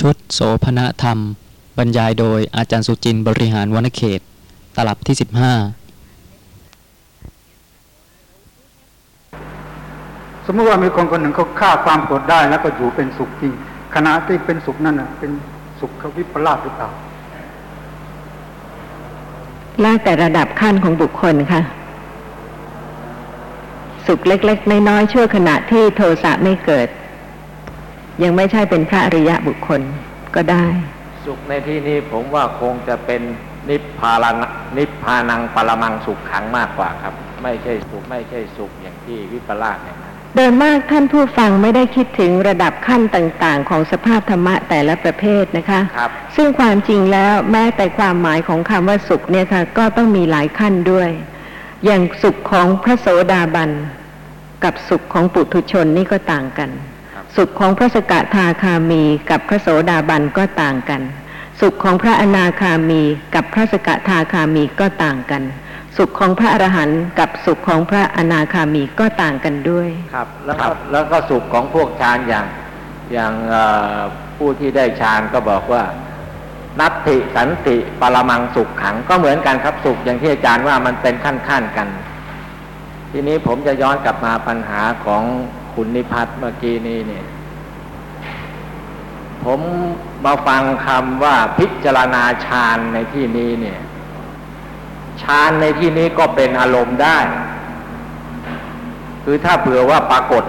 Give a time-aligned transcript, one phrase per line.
[0.00, 1.18] ชุดโสภณธรรม
[1.78, 4.20] บรรยายโดยอาจารย์สุจินต์บริหารวรรณเขต
[4.76, 5.22] ตลับที่ 15
[10.46, 13.52] สมมติว่ามีคนคนหนึ่งเขาฆ่าความโกรธได้แล้วก็อยู่เป็นสุขจริง
[13.94, 15.30] ขณะที่เป็นสุขนั่นน่ะเป็น
[15.80, 16.88] สุขวิปลาสหรือเปล่า
[19.80, 21.60] แล้วแต่ระดับขั้นของบุคคลค่ะ
[24.06, 26.88] สุขเล็ก ๆ น้อยๆชั่วขณะที่โทสะไม่เกิด
[28.22, 29.80] ยังไม่ใช่เป็นพระอริยะบุคคล
[30.34, 30.66] ก็ได้
[31.24, 33.22] สุขในที่นี้ผมว่าคงจะเป็น
[33.70, 34.36] นิพพานัง
[34.78, 51.10] นิพพานังปรมังสุขขังมากกว่าครับ ไม่ใช่สุขไม่ใช่สุขอย่างที่วิปลาสอย่างนั้นโดยมากท่านผู้ฟังไม่ได้คิดถึงระดับขั้นต่างๆ ของสภาพธรรมะแต่ละประเภทนะคะครับซึ่งความจริงแล้วแม้แต่ความหมายของคำว่าสุขเนี่ยค่ะก็ต้องมีหลายขั้นด้วย
[51.84, 53.70] อย่างสุขของพระโสดาบัน
[54.64, 56.87] กับสุขของปุถุชนนี่ก็ต่างกันครับ
[57.38, 61.02] สุขของพระสกทาคามีกับพระโสดาบันก็ต่างกัน
[61.60, 63.02] สุขของพระอนาคามี
[63.34, 65.42] กับพระสกทาคามีก็ต่างกัน
[65.96, 72.46] สุขของพระอรหันต์กับสุขของพระอนาคามีก็ต่างกันด้วยครับ แล้วก็แล้วก็สุขของพวกฌานอย่าง
[73.12, 73.62] อย่างเอ่
[73.96, 73.98] อ
[74.36, 75.82] ผู้ที่ได้ฌานก็บอกว่า
[76.80, 81.88] นัตติสันติปรมังสุขขังก็เหมือนกันครับสุขอย่างที่อาจารย์ว่ามันเป็นขั้นขั้นๆกัน
[83.10, 85.22] ทีนี้ผมจะย้อนกลับมาปัญหาของ
[85.80, 87.24] คุณนิพัฒน์เมื่อกี้นี้เนี่ย
[89.44, 89.60] ผม
[90.24, 93.80] มาฟังคำว่าพิจารณาฌานในที่นี้เนี่ย
[95.22, 97.18] ฌานในที่นี้ก็เป็นอารมณ์ได้
[99.24, 100.44] คือถ้าเผื่อว่าปรากฏ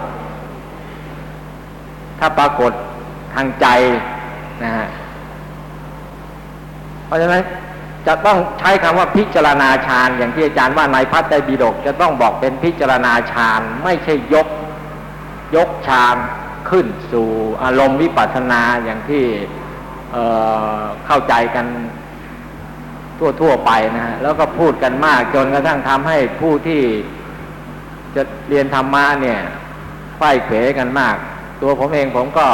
[2.19, 2.71] ถ้าปรากฏ
[3.33, 3.67] ทางใจ
[4.63, 4.87] นะฮะ
[7.05, 7.43] เพราะฉะนั้น
[8.07, 14.47] จะต้องใช้คำว่าพิจารณาฌานอย่างที่อาจารย์ว่าในพัฒไตรปิฎกจะต้องบอกเป็นพิจารณาฌานไม่ใช่ยก
[15.55, 16.17] ยกฌาน
[16.69, 17.27] ขึ้นสู่
[17.63, 19.23] อารมณ์วิปัสสนาอย่างที่
[20.11, 21.65] เเข้าใจกัน
[23.41, 26.81] ทั่วๆไปนะฮะแล้วก็พูดกันมากจนกระทั่งทำให้ผู้ที่
[28.15, 29.39] จะเรียนธรรมะเนี่ย
[30.17, 31.15] ไฝ่เขวกันมาก
[31.61, 32.47] ตัวผมเองผมก็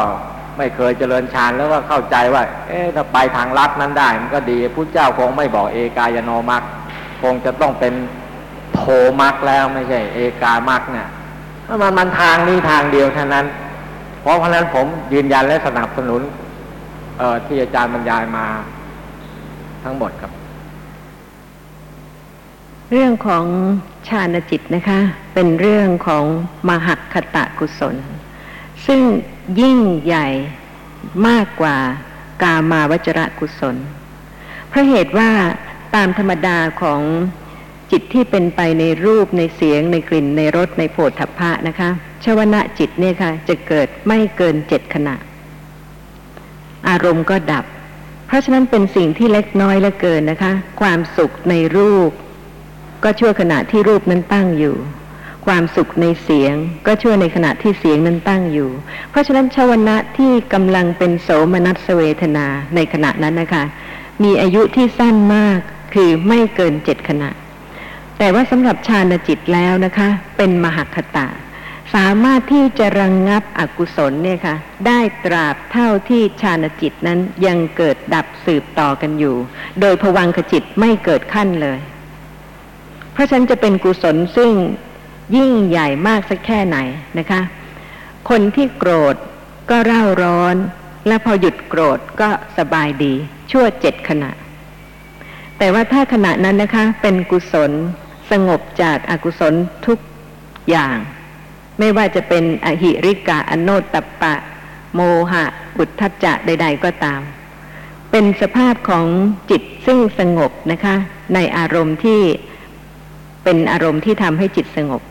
[0.57, 6.63] ไม่เคยเจริญฌานแล้วก็เข้าใจว่า เอ๊ะถ้าไปทางลัดนั้นได้ มันก็ดีพุทธเจ้าคงไม่บอกเอกายโนมัก
[7.21, 7.93] คงจะต้องเป็น
[8.73, 8.81] โท
[9.21, 11.07] มักแล้วไม่ใช่ เอกามักเนี่ย
[11.81, 13.45] มันมันทางนี้ทางเดียวเท่านั้น
[14.21, 16.21] เพราะเพราะนั้นผมยืนยันและสนับสนุน
[17.17, 18.45] เอ่อที่อาจารย์บรรยายมา
[19.83, 20.31] ทั้งหมดครับ
[22.91, 23.45] เรื่องของ
[24.07, 24.99] ฌานจิตนะคะ
[25.33, 26.25] เป็นเรื่องของ
[26.69, 27.95] มหัคคตะกุศล
[28.85, 29.01] ซึ่ง
[29.59, 30.27] ยิ่งใหญ่
[31.27, 31.77] มากกว่า
[32.43, 33.75] กามาวจรกุศล
[34.69, 35.29] เพราะเหตุว่า
[35.95, 37.01] ตามธรรมดาของ
[37.91, 41.89] จิตที่เป็นไปในรูปในเสียง ในกลิ่นในรสในโผฏฐัพพะนะคะ
[42.23, 45.15] ชวนะจิตเนี่ยค่ะ จะเกิดไม่เกินเจ็ดขณะ
[46.89, 47.65] อารมณ์ก็ดับ
[48.27, 50.51] เพราะฉะนั้นเป็นสิ่งที่เล็กน้อยเหลือเกินนะคะ
[50.81, 52.11] ความสุขในรูป
[53.03, 54.75] ก็ชั่วขณะที่รูปนั้นตั้งอยู่
[55.47, 58.69] ความสุขในเสียง ก็ชั่วในขณะที่เสียงนั้นตั้งอยู่
[59.09, 63.63] เพราะฉะนั้นชวนะที่กำลังเป็นโสมนัสเวทนาในขณะนั้นนะคะ
[64.23, 65.59] มีอายุที่สั้นมาก
[65.93, 67.29] คือไม่เกินเจ็ดขณะ
[68.17, 71.27] แต่ว่าสำหรับฌานจิตแล้วนะคะ เป็นมหคตา
[71.95, 74.55] สามารถที่จะระงงับอกุศลเนี่ยค่ะ
[74.87, 79.35] ได้ตราบเท่าที่ฌานจิตนั้นยังเกิดดับสืบต่อกันอยู่
[79.81, 81.79] โดยภวังคจิตไม่เกิดขั้นเลย
[83.13, 84.51] เพราะฉันจะเป็นกุศลซึ่ง
[85.35, 86.77] ยิ่งใหญ่มากสักแค่ไหน
[87.19, 87.41] นะคะ
[88.29, 89.15] คนที่โกรธ
[89.69, 90.55] ก็เร่าร้อน
[91.07, 93.13] และพอหยุดโกรธก็สบายดี
[93.51, 94.31] ชั่วเจ็ดขณะ
[95.57, 97.71] แต่ว่าถ้าขณะนั้นนะคะ เป็นกุศล
[98.31, 99.53] สงบจากอากุศล
[99.87, 99.99] ทุก
[100.69, 100.97] อย่าง
[101.79, 104.33] ไม่ว่าจะเป็นอหิริกะ อโนตตปปะ
[104.95, 104.99] โม
[105.31, 105.45] หะ
[105.77, 107.21] อุทธัจจะใด ๆ ก็ตาม
[108.11, 109.05] เป็นสภาพของ
[109.51, 110.95] จิตซึ่งสงบนะคะ
[111.33, 112.21] ในอารมณ์ที่
[113.43, 115.01] เป็นอารมณ์ที่ทำให้จิตสงบ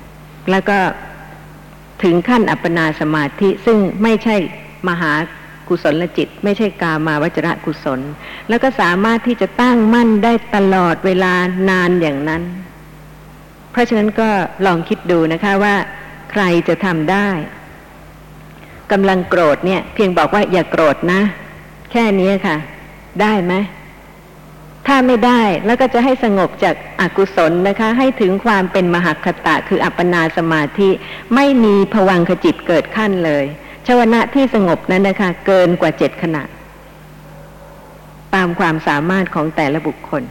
[0.50, 0.78] แล้วก็
[2.02, 4.36] ถึงขั้นอัปปนาสมาธิซึ่งไม่ใช่
[4.88, 5.12] มหา
[5.68, 8.00] กุศลจิต ไม่ใช่กามาวจระกุศล
[8.48, 11.32] แล้วก็สามารถที่จะตั้งมั่นได้ตลอดเวลา
[11.70, 12.42] นานอย่างนั้น
[13.74, 14.28] เพราะฉะนั้นก็
[14.66, 15.74] ลองคิดดูนะคะว่า
[16.32, 17.28] ใครจะทำได้
[18.92, 21.20] กำลังโกรธเนี่ย เพียงบอกว่าอย่าโกรธนะ
[21.92, 22.56] แค่นี้ค่ะ
[23.20, 23.54] ได้ไหม
[24.86, 30.90] ถ้าไม่ได้แล้วก็จะให้สงบจากอากุศลนะคะ ให้ถึงความเป็นมหคตะคืออัปปนาสมาธิ
[31.34, 33.44] ไม่มีผวังขจิตเกิดขั้นเลย
[33.86, 36.42] ชวนะที่สงบนั้นนะคะ เกินกว่าเจ็ดขณะ
[38.34, 40.22] ตามความสามารถของแต่ละบุคคล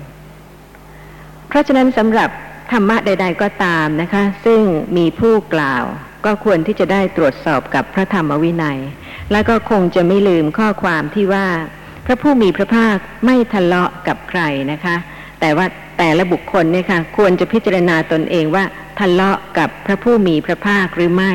[1.47, 2.29] เพราะฉะนั้นสำหรับ
[2.73, 4.61] ธรรมะใด ๆ ก็ตามนะคะ ซึ่ง
[4.97, 5.83] มีผู้กล่าว
[6.25, 8.79] ก็ควรที่จะได้ตรวจสอบกับพระธรรมวินัย
[9.31, 11.47] แล้วก็คงจะไม่ลืมข้อความที่ว่า
[12.05, 14.41] พระผู้มีพระภาคไม่ทะเลาะกับใคร
[14.71, 14.95] นะคะ
[15.39, 15.65] แต่ว่า
[15.97, 18.63] แต่ละบุคคลเนี่ยค่ะควรจะพิจารณาตนเองว่า
[18.99, 21.33] ทะเลาะกับพระผู้มีพระภาคหรือไม่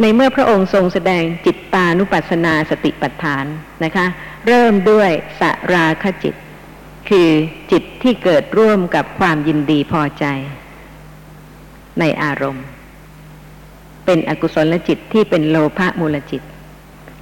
[0.00, 3.44] ในเมื่อพระองค์ทรงแสดงจิตตานุปัสสนาสติปัฏฐาน
[3.84, 4.06] นะคะ
[4.46, 5.10] เริ่มด้วย
[5.40, 5.42] ส
[5.72, 6.34] ราคจิต
[7.08, 7.30] คือ
[7.72, 10.26] จิตที่เกิดร่วมกับความยินดีพอใจ
[12.00, 12.66] ในอารมณ์
[14.04, 16.42] เป็นอกุศลจิตที่เป็นโลภะมูลจิต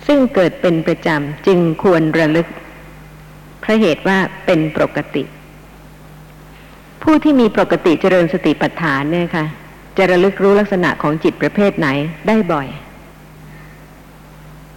[0.07, 2.49] ซึ่งเกิดเป็นประจำจึงควรระลึก
[3.61, 5.25] เพราะเหตุว่าเป็นปกติ
[7.03, 9.47] ผู้ที่มีปกติเจริญสติปัฏฐานเนี่ยค่ะ
[9.97, 11.89] จะระลึกรู้ลักษณะของจิตประเภทไหน
[12.27, 12.69] ได้บ่อย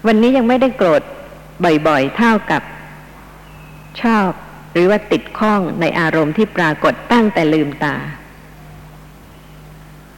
[0.07, 1.01] วันนี้ยังไม่ได้โกรธ
[1.87, 2.61] บ่อยๆ เท่ากับ
[4.01, 4.29] ชอบ
[4.73, 7.95] หรือว่าติดข้องในอารมณ์ที่ปรากฏตั้งแต่ลืมตา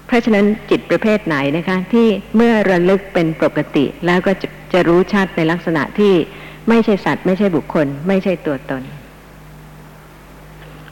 [0.07, 6.13] เพราะฉะนั้นจิตประเภทไหนนะคะที่เมื่อระลึกเป็นปกติ แล้วก็จะจะรู้ชัดในลักษณะที่
[6.69, 8.83] ไม่ใช่สัตว์ ไม่ใช่บุคคล ไม่ใช่ตัวตน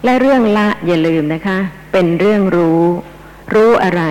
[0.04, 1.58] และเรื่องละอย่าลืมนะคะ
[1.94, 2.82] เป็นเรื่องรู้
[3.54, 4.04] รู้อะไร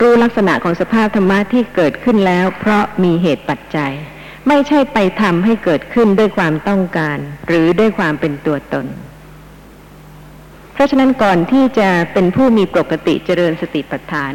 [0.00, 3.92] รู้ลักษณะของสภาพธรรมะที่เกิดขึ้นแล้ว เพราะมีเหตุปัจจัย
[4.48, 8.86] ไม่ใช่ไปทำให้เกิดขึ้นด้วยความต้องการ หรือด้วยความเป็นตัวตน
[10.80, 14.34] ราะฉะนั้นก่อนที่จะเป็นผู้มีปกติเจริญสติปัฏฐาน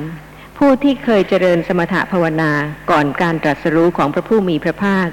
[0.58, 2.52] ผู้ที่เคยเจริญสมถะภาวนา
[2.92, 5.08] ก่อนการตรัสรู้ของพระผู้มีพระภาค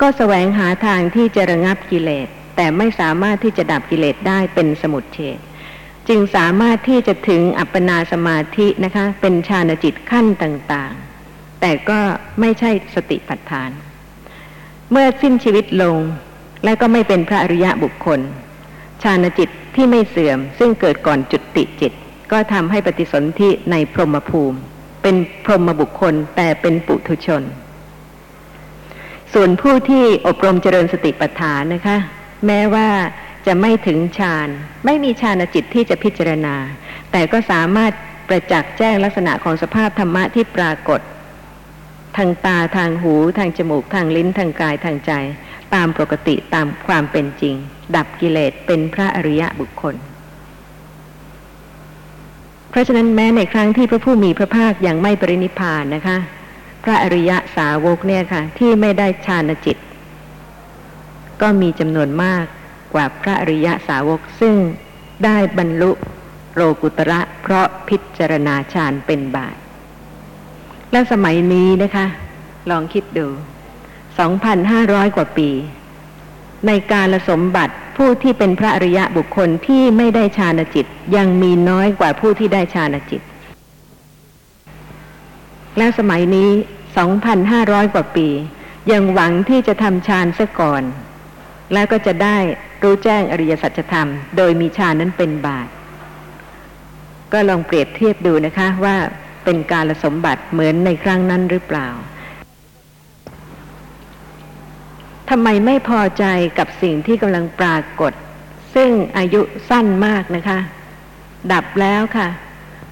[0.00, 5.38] ก็แสวงหาทางที่จะระงับกิเลส แต่ไม่สามารถที่จะดับกิเลสได้เป็นสมุทเฉด
[6.08, 12.00] จึงสามารถที่จะถึงอัปปนาสมาธินะคะ เป็นฌานจิตขั้นต่างๆ แต่ก็
[12.40, 13.70] ไม่ใช่สติปัฏฐาน
[14.90, 15.96] เมื่อสิ้นชีวิตลง
[16.64, 18.20] และก็ไม่เป็นพระอริยะบุคคล
[19.02, 21.92] ฌานจิต ที่ไม่เสื่อม ซึ่งเกิดก่อนจุดติจิต
[22.32, 24.58] ก็ทำให้ปฏิสนธิในพรหมภูมิ
[25.02, 27.42] เป็นพรหมบุคคลแต่เป็นปุถุชน
[29.32, 31.96] ส่วนผู้ที่อบรมเจริญสติปัฏฐานนะคะ
[32.46, 32.88] แม้ว่า
[33.46, 34.48] จะไม่ถึงฌาน
[34.84, 36.56] ไม่มีฌานจิตที่จะพิจารณา
[37.12, 37.92] แต่ก็สามารถ
[38.28, 41.00] ประจักษ์แจ้งลักษณะของสภาพธรรมะที่ปรากฏ
[42.16, 45.12] ทางตาทางหู ทางจมูก ทางลิ้นทางกายทางใจ
[45.74, 47.54] ตามปกติตามความเป็นจริง
[47.96, 49.94] ดับกิเลสเป็นพระอริยะบุคคล
[52.70, 56.16] เพราะฉะนั้นแม้ในครั้งที่พระผู้มีพระภาคยังไม่ปรินิพานนะคะ
[56.84, 59.76] พระอริยะสาวกเนี่ยค่ะ ที่ไม่ได้ฌานจิต
[61.40, 62.44] ก็มีจำนวนมาก
[62.94, 64.56] กว่าพระอริยะสาวกซึ่ง
[65.24, 65.90] ได้บรรลุ
[66.54, 69.56] โลกุตระเพราะพิจารณาฌานเป็นบาท
[70.92, 72.06] และสมัยนี้นะคะ
[72.70, 73.26] ลองคิดดู
[74.20, 75.50] 2,500 กว่าปี
[76.66, 83.22] ในการสมบัติผู้ที่เป็นพระอริยะบุคคลที่ไม่ได้ฌานจิตยังมีน้อยกว่าผู้ที่ได้ฌานจิต
[85.78, 86.50] และสมัยนี้
[87.22, 88.28] 2,500 กว่าปี
[88.92, 90.82] ยังหวังที่จะทำฌานซะก่อน
[91.72, 92.38] แล้วก็จะได้
[92.82, 95.68] รู้แจ้งอริยสัจธรรม โดยมีฌานนั้นเป็นบาท
[97.32, 98.96] ก็ลองเปรียบเทียบดูนะคะว่า
[99.44, 101.88] เป็นการสมบัติเหมือนในครั้งนั้นหรือเปล่า
[105.30, 106.24] ทำไมไม่พอใจ
[106.58, 108.12] กับสิ่งที่กำลังปรากฏ
[108.74, 110.58] ซึ่งอายุสั้นมากนะคะ
[111.52, 112.28] ดับแล้วค่ะ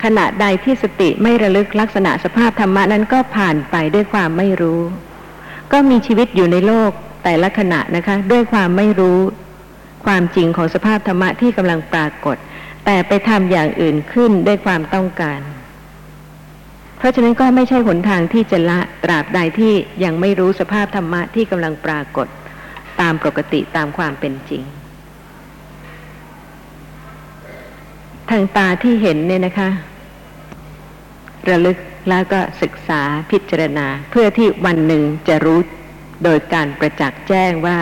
[0.05, 4.81] ขณะใดที่สติไม่ระลึกลักษณะสภาพธรรมะนั้นก็ผ่านไปด้วยความไม่รู้
[5.73, 6.91] ก็มีชีวิตอยู่ในโลก
[7.25, 9.21] แต่ละขณะนะคะ ด้วยความไม่รู้
[10.05, 12.37] ความจริงของสภาพธรรมะที่กำลังปรากฏ
[12.85, 15.41] แต่ไปทำอย่างอื่นขึ้นด้วยความต้องการ
[17.03, 19.73] เพราะฉะนั้นก็ไม่ใช่หนทางที่จะละตราบใดที่
[20.05, 22.27] ยังไม่รู้สภาพธรรมะที่กำลังปรากฏ
[23.01, 24.63] ตามปกติตามความเป็นจริง
[28.31, 29.69] ทางตาที่เห็นเนี่ยนะคะ
[31.49, 31.79] ระลึก
[32.09, 35.59] แล้วก็ศึกษาพิจารณา เพื่อที่วันหนึ่งจะรู้
[36.25, 37.79] โดยการประจักษ์แจ้งว่า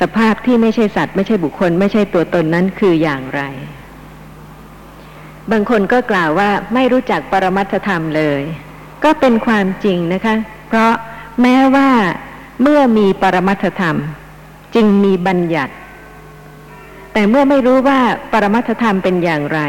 [0.00, 3.42] สภาพที่ไม่ใช่สัตว์ ไม่ใช่บุคคล ไม่ใช่ตัวตนนั้นคืออย่างไร
[5.50, 8.42] บางคนก็กล่าวว่าไม่รู้จักปรมัตธรรมเลย
[9.04, 10.34] ก็เป็นความจริงนะคะ
[10.68, 10.92] เพราะ
[11.42, 11.90] แม้ว่า
[12.62, 13.96] เมื่อมีปรมัตธรรม
[14.74, 15.74] จึงมีบัญญัติ
[17.12, 18.00] แต่เมื่อไม่รู้ว่า
[18.32, 19.60] ปรมัตธรรมเป็นอย่างไร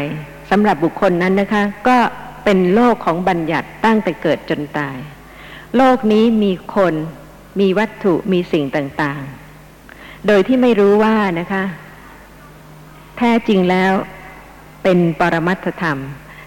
[0.50, 1.98] สำหรับบุคคลนั้นนะคะ ก็
[2.44, 4.96] เป็นโลกของบัญญัติตั้งแต่เกิดจนตาย
[5.76, 6.94] โลกนี้มีคน
[7.60, 11.64] มีวัตถุมีสิ่งต่างๆ โดยที่ไม่รู้ว่านะคะ
[13.18, 13.92] แท้จริงแล้ว
[14.84, 15.98] เป็นปรมัตธรรม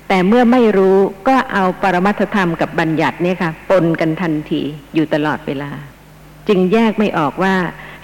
[0.08, 4.62] แต่เมื่อไม่รู้ก็เอาปรมัตธรรมกับบัญญัติเนี่ยค่ะปนกันทันที
[4.94, 5.72] อยู่ตลอดเวลา
[6.48, 7.56] จึงแยกไม่ออกว่า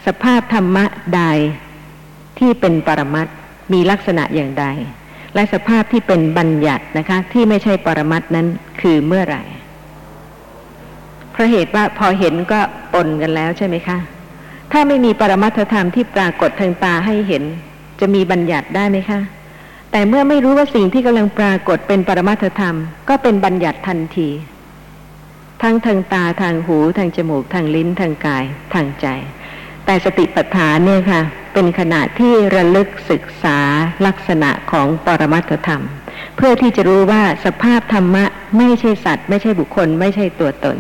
[0.06, 0.86] สภาพธรรมะ
[1.16, 1.22] ใด
[2.40, 3.28] ที่เป็นปรมัต
[3.74, 4.66] มีลักษณะอย่างใด
[5.34, 8.48] และสภาพที่เป็นบัญญัตินะคะ ที่ไม่ใช่ปรมัตนั้น
[8.82, 9.44] คือเมื่อไหร่
[11.32, 12.60] เพราะเหตุว่าพอเห็นก็
[12.94, 13.98] ปนกันแล้วใช่ไหมคะ
[14.72, 17.44] ถ้าไม่มีปรมัตธรรมที่ปรากฏทางตาให้เห็น
[18.00, 19.20] จะมีบัญญัติได้ไหมคะ
[19.96, 22.78] แต่เมื่อไม่รู้ว่าสิ่งที่กำลังปรากฏเป็นปรมัตถธรรม
[23.10, 24.30] ก็เป็นบัญญัติทันที
[25.62, 29.08] ทั้งทางตาทางหูทางจมูกทางลิ้นทางกายทางใจ
[29.86, 31.22] แต่สติปัฏฐานเนี่ยค่ะ
[31.54, 33.58] เป็นขณะที่ระลึกศึกษา
[34.06, 35.84] ลักษณะของปรมัตถธรรม
[36.36, 38.26] เพื่อที่จะรู้ว่าสภาพธรรมะ
[38.58, 40.78] ไม่ใช่สัตว์ ไม่ใช่บุคคล ไม่ใช่ตัวตน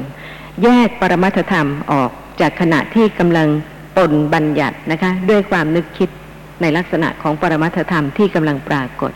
[0.63, 2.09] แยกปรมัตถธรรมออก
[2.41, 3.47] จากขณะที่กำลัง
[3.97, 6.09] ปนบัญญัตินะคะ ด้วยความนึกคิด
[6.63, 9.11] ในลักษณะของปรมัตธรรมที่กำลังปรากฏ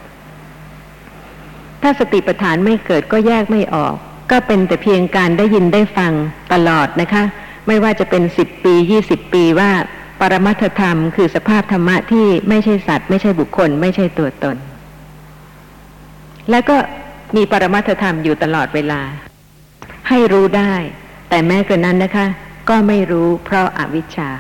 [1.82, 3.96] ถ้าสติปัฏฐานไม่เกิดก็แยกไม่ออก
[4.32, 6.12] ก็เป็นแต่เพียงการได้ยินได้ฟัง
[6.54, 7.24] ตลอดนะคะ
[7.68, 9.72] ไม่ว่าจะเป็นสิบปียี่สิบปีว่า
[10.20, 14.58] ปรมัตธรรมคือสภาพธรรมะที่ไม่ใช่สัตว์ ไม่ใช่บุคคล ไม่ใช่ตัวตน
[16.50, 16.78] แล้วก็
[17.36, 19.02] มีปรมัตธรรมอยู่ตลอดเวลา
[20.10, 20.74] ให้รู้ได้
[21.30, 22.28] แต่แม้กระนั้นนะคะ
[22.70, 24.32] ก็ไม่รู้เพราะอาวิชชา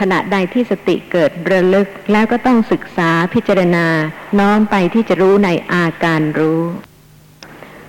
[0.00, 3.86] ขณะใดที่สติเกิดระลึกแล้วก็ต้องศึกษาพิจารณา
[4.38, 6.62] น้อมไปที่จะรู้ในอาการรู้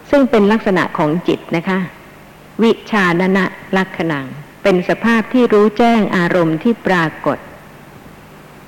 [0.09, 1.79] ซึ่งเป็นลักษณะของจิตนะคะ
[2.63, 3.45] วิชาณนะ
[3.77, 4.27] ลักขณัง
[4.63, 7.37] เป็นสภาพที่รู้แจ้งอารมณ์ที่ปรากฏ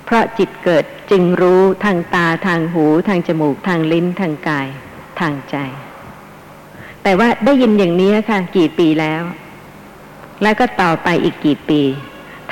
[0.04, 4.68] เพราะจิตเกิดจึงรู้ทางตาทางหู ทางจมูกทางลิ้นทางกาย
[5.20, 5.56] ทางใจ
[7.02, 9.22] แต่ว่าได้ยินอย่างนี้ค่ะ กี่ปีแล้ว
[10.42, 11.80] แล้วก็ต่อไปอีกกี่ปี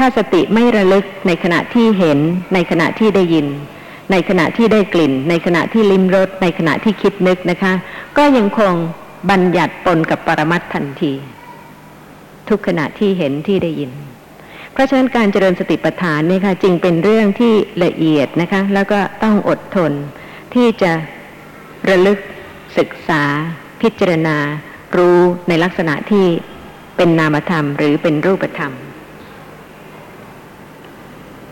[0.03, 2.19] ถ้าสติไม่ระลึกในขณะที่เห็น
[2.55, 3.47] ในขณะที่ได้ยิน
[4.13, 7.73] ในขณะที่ได้กลิ่น ในขณะที่ลิ้มรสในขณะที่คิดนึกนะคะ
[8.19, 8.73] ก็ยังคง
[9.31, 11.13] บัญญัติปนกับปรมัตทันที
[12.49, 13.91] ทุกขณะที่เห็นที่ได้ยิน
[14.73, 17.53] เพราะฉะนั้นการเจริญสติปัฏฐานเนี่ยค่ะจึงเป็นเรื่องที่
[17.85, 19.93] ละเอียดนะคะ แล้วก็ต้องอดทน
[20.55, 20.93] ที่จะ
[21.89, 22.19] ระลึก
[22.79, 23.23] ศึกษา
[23.83, 24.37] พิจารณา
[24.97, 26.27] รู้ในลักษณะที่
[26.97, 28.75] เป็นนามธรรมหรือเป็นรูปธรรม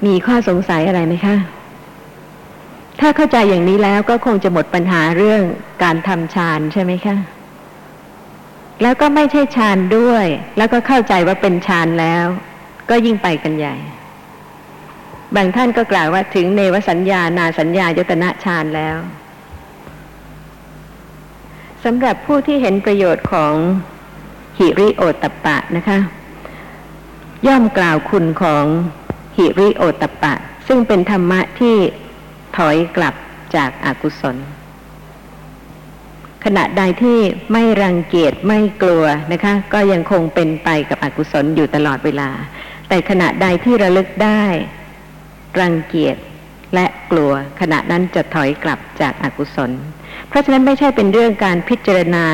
[0.06, 1.36] มีข้อสงสัยอะไรไหมคะ
[3.00, 5.42] ถ้าเข้าใจอย่างนี้แล้วก็คงจะหมดปัญหาเรื่อง
[5.82, 7.16] การทำฌานใช่ไหมคะ
[8.82, 10.26] แล้วก็ไม่ใช่ฌานด้วย
[10.56, 12.24] แล้วก็เข้าใจว่าเป็นฌานแล้ว
[12.90, 13.76] ก็ยิ่งไปกันใหญ่
[15.36, 18.96] บางท่านก็กล่าวว่าถึงเนวสัญญา นาสัญญายตนะฌานแล้ว
[21.84, 23.54] สำหรับผู้ที่เห็นประโยชน์ของ
[24.58, 25.98] หิริโอตตปปะนะคะ
[27.46, 28.64] ย่อมกล่าวคุณของ
[29.38, 30.34] หิริโอตตปปะ
[30.66, 31.76] ซึ่งเป็นธรรมะที่
[32.56, 33.14] ถอยกลับ
[33.54, 34.36] จากอากุศล
[36.44, 37.18] ขณะใดที่
[37.52, 42.30] ไม่รังเกียจไม่กลัวนะคะ ก็ยังคงเป็นไปกับอกุศลอยู่ตลอดเวลา
[42.88, 44.42] แต่ขณะใดที่ระลึกได้
[45.60, 46.16] รังเกียจ
[46.74, 49.70] และกลัวขณะนั้นจะถอยกลับจากอากุศล
[50.28, 52.24] เพราะฉะนั้นไม่ใช่เป็นเรื่องการพิจารณา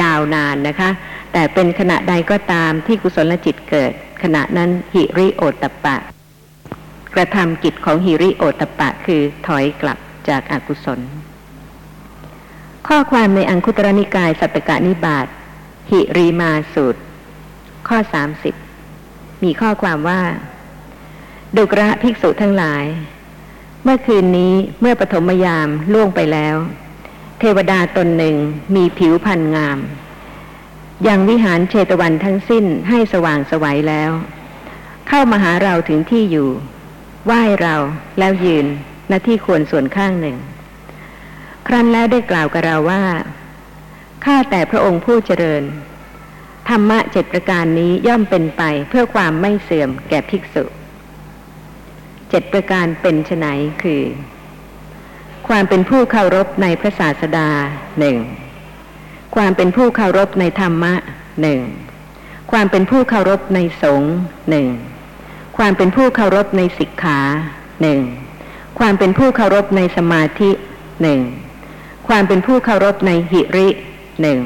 [0.00, 0.90] ยาวนานนะคะ
[1.32, 6.13] แต่เป็นขณะใดก็ตามที่กุศลจิตเกิด ขณะนั้นหิริโอตตปปะ
[7.14, 11.00] กระทำกิจของหิริโอตปะคือถอยกลับจากอากุศล
[12.88, 15.26] ข้อความในอังคุตรนิกายสัตตกานิบาต
[15.90, 17.00] หิรีมาสูตร
[17.88, 18.54] ข้อสามสิบ
[19.42, 20.22] มีข้อความว่า
[21.56, 22.84] ดุกระภิกษุทั้งหลาย
[23.82, 26.56] เมื่อคืนนี้เมื่อปฐมยามล่วงไปแล้ว
[27.38, 28.36] เทวดาตนหนึ่ง
[28.74, 29.78] มีผิวพรรณงาม
[31.06, 34.10] ยังวิหารเชตวันทั้งสิ้นให้สว่างสวัยแล้ว
[35.08, 36.50] เข้ามาหาเราถึงที่อยู่
[37.26, 37.76] ไหว้เรา
[38.18, 38.66] แล้วยืน
[39.08, 40.36] หน้าที่ควรส่วนข้างหนึ่ง
[41.66, 43.04] ครั้นแล้วได้กล่าวกับเราว่า
[44.24, 45.62] ข้าแต่พระองค์ผู้เจริญ
[46.68, 50.64] ธรรมะเจ็ดประการนี้ย่อมเป็นไปเพื่อความไม่เสื่อมแก่ภิกษุ
[52.30, 53.46] เจ็ดประการเป็นไฉน
[53.82, 54.02] คือ
[55.48, 57.48] ความเป็นผู้เคารพในพระศาสดา
[57.98, 58.18] หนึ่ง
[59.36, 60.94] ความเป็นผู้เคารพในธรรมะ
[61.42, 61.60] หนึ่ง
[62.52, 64.14] ความเป็นผู้เคารพในสงฆ์
[64.50, 64.66] หนึ่ง
[65.56, 67.18] ความเป็นผู้เคารพในสิกขา
[67.82, 68.00] หนึ่ง
[68.78, 70.50] ความเป็นผู้เคารพในสมาธิ
[71.02, 71.20] หนึ่ง
[72.08, 73.68] ความเป็นผู้เคารพในหิริ
[74.22, 74.40] หนึ่ง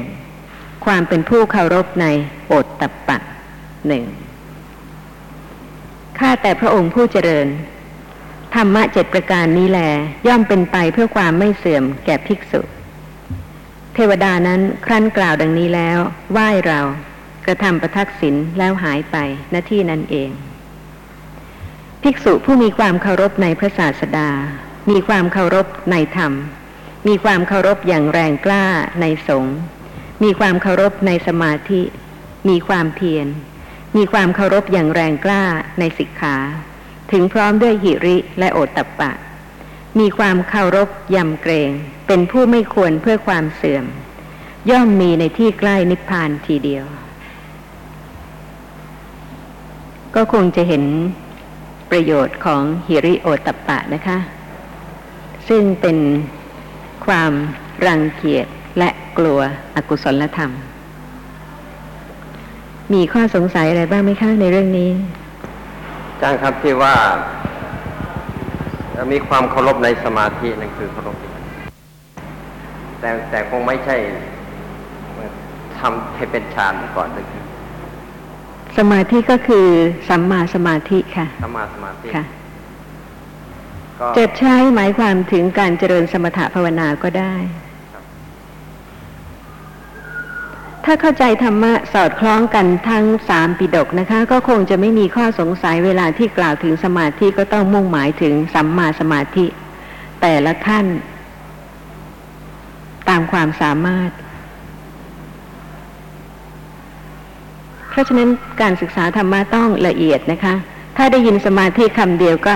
[0.85, 2.05] ความเป็นผู้เคารพใน
[2.47, 3.17] โอตตัปปะ
[3.87, 4.03] หนึ่ง
[6.19, 7.47] ข้าแต่พระองค์ผู้เจริญ
[8.55, 9.81] ธรรมะเจ็ดประการนี้แล
[10.27, 12.61] ย่อมเป็นไปเพื่อความไม่เสื่อมแก่ภิกษุ
[13.93, 15.97] เทวดานั้นครั้นกล่าวดังนี้แล้ว
[16.31, 16.79] ไหว้เรา
[17.45, 19.17] กระทำประทักษิณแล้วหายไป
[19.53, 20.31] ณที่นั้นเอง
[22.03, 24.29] ภิกษุผู้มีความเคารพในพระศาสดา
[24.89, 26.33] มีความเคารพในธรรม
[27.07, 28.65] มีความเคารพอย่างแรงกล้า
[29.01, 29.57] ในสงฆ์
[30.23, 31.81] มีความเคารพในสมาธิ
[32.49, 33.27] มีความเพียร
[33.95, 35.43] มีความเคารพอย่างแรงกล้า
[35.79, 36.35] ในสิกขา
[37.11, 39.11] ถึงพร้อมด้วยหิริและโอตตัปปะ
[39.99, 41.71] มีความเคารพยำเกรง
[42.07, 43.85] เป็นผู้ไม่ควรเพื่อความเสื่อม
[44.69, 46.85] ย่อมมีในที่ใกล้นิพพานทีเดียว
[50.15, 50.83] ก็คงจะเห็น
[51.91, 54.17] ประโยชน์ของฮิริโอตปปะนะคะ
[55.49, 55.97] ซึ่งเป็น
[57.05, 57.31] ความ
[57.87, 58.47] รังเกียจ
[58.79, 59.39] และกลัว
[59.75, 60.51] อกุศลธรรม
[62.93, 64.89] มีข้อสงสัยอะไรบ้างไหมคะในเรื่องนี้
[66.09, 66.95] อาจารย์ครับที่ว่า
[69.13, 71.15] มีความเคารพในสมาธินั่นคือเคารพ
[72.99, 73.95] แต่แต่คงไม่ใช่
[75.79, 77.38] ทำให้เป็นฌานก่อนนั่นคือ
[78.77, 79.67] สมาธิก็คือ
[80.09, 82.23] สัมมาสมาธิค่ะสมาสมาธิค่ะ
[83.99, 87.35] ก็จะใช้หมายความถึงการเจริญสมถะภาวนาก็ได้
[90.85, 99.45] ถ้าเข้าใจธรรมะสอดคล้องกันทั้งสามปิดกนะคะ ก็คงจะไม่มีข้อสงสัยเวลาที่กล่าวถึงสมาธิก็ต้องมุ่งหมายถึงสัมมาสมาธิ
[100.21, 100.85] แต่ละขั้น
[103.09, 104.09] ตามความสามารถ
[107.89, 108.29] เพราะฉะนั้น
[108.61, 110.55] การศึกษาธรรมะต้องละเอียดนะคะ
[110.97, 112.55] ถ้าได้ยินสมาธิคำเดียวก็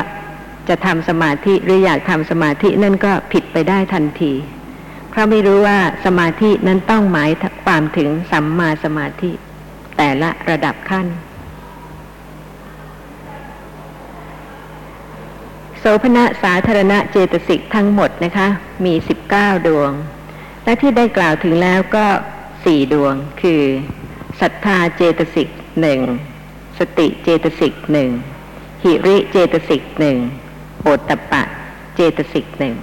[0.70, 4.34] จะทำสมาธิหรืออยากทำสมาธินั่นก็ผิดไปได้ทันที
[5.10, 7.30] เพราะไม่รู้ว่าสมาธินั้นต้องหมาย
[7.66, 9.32] ความถึงสัมมาสมาธิ
[9.98, 11.08] แต่ละระดับขั้น
[15.80, 18.48] โสภณะสาธารณะเจตสิกทั้งหมดนะคะ
[18.86, 19.92] มีสิบเก้าดวง
[20.64, 22.06] และที่ได้กล่าวถึงแล้วก็
[22.66, 23.64] สี่ดวงคือ
[24.42, 25.50] ศรัทธาเจตสิก
[25.82, 26.00] หนึ่ง
[26.80, 28.10] สติเจตสิกหนึ่ง
[28.84, 30.18] หิริเจตสิกหนึ่ง
[30.82, 31.44] โอตตปปะ
[31.96, 32.76] เจตสิกหนึ่ง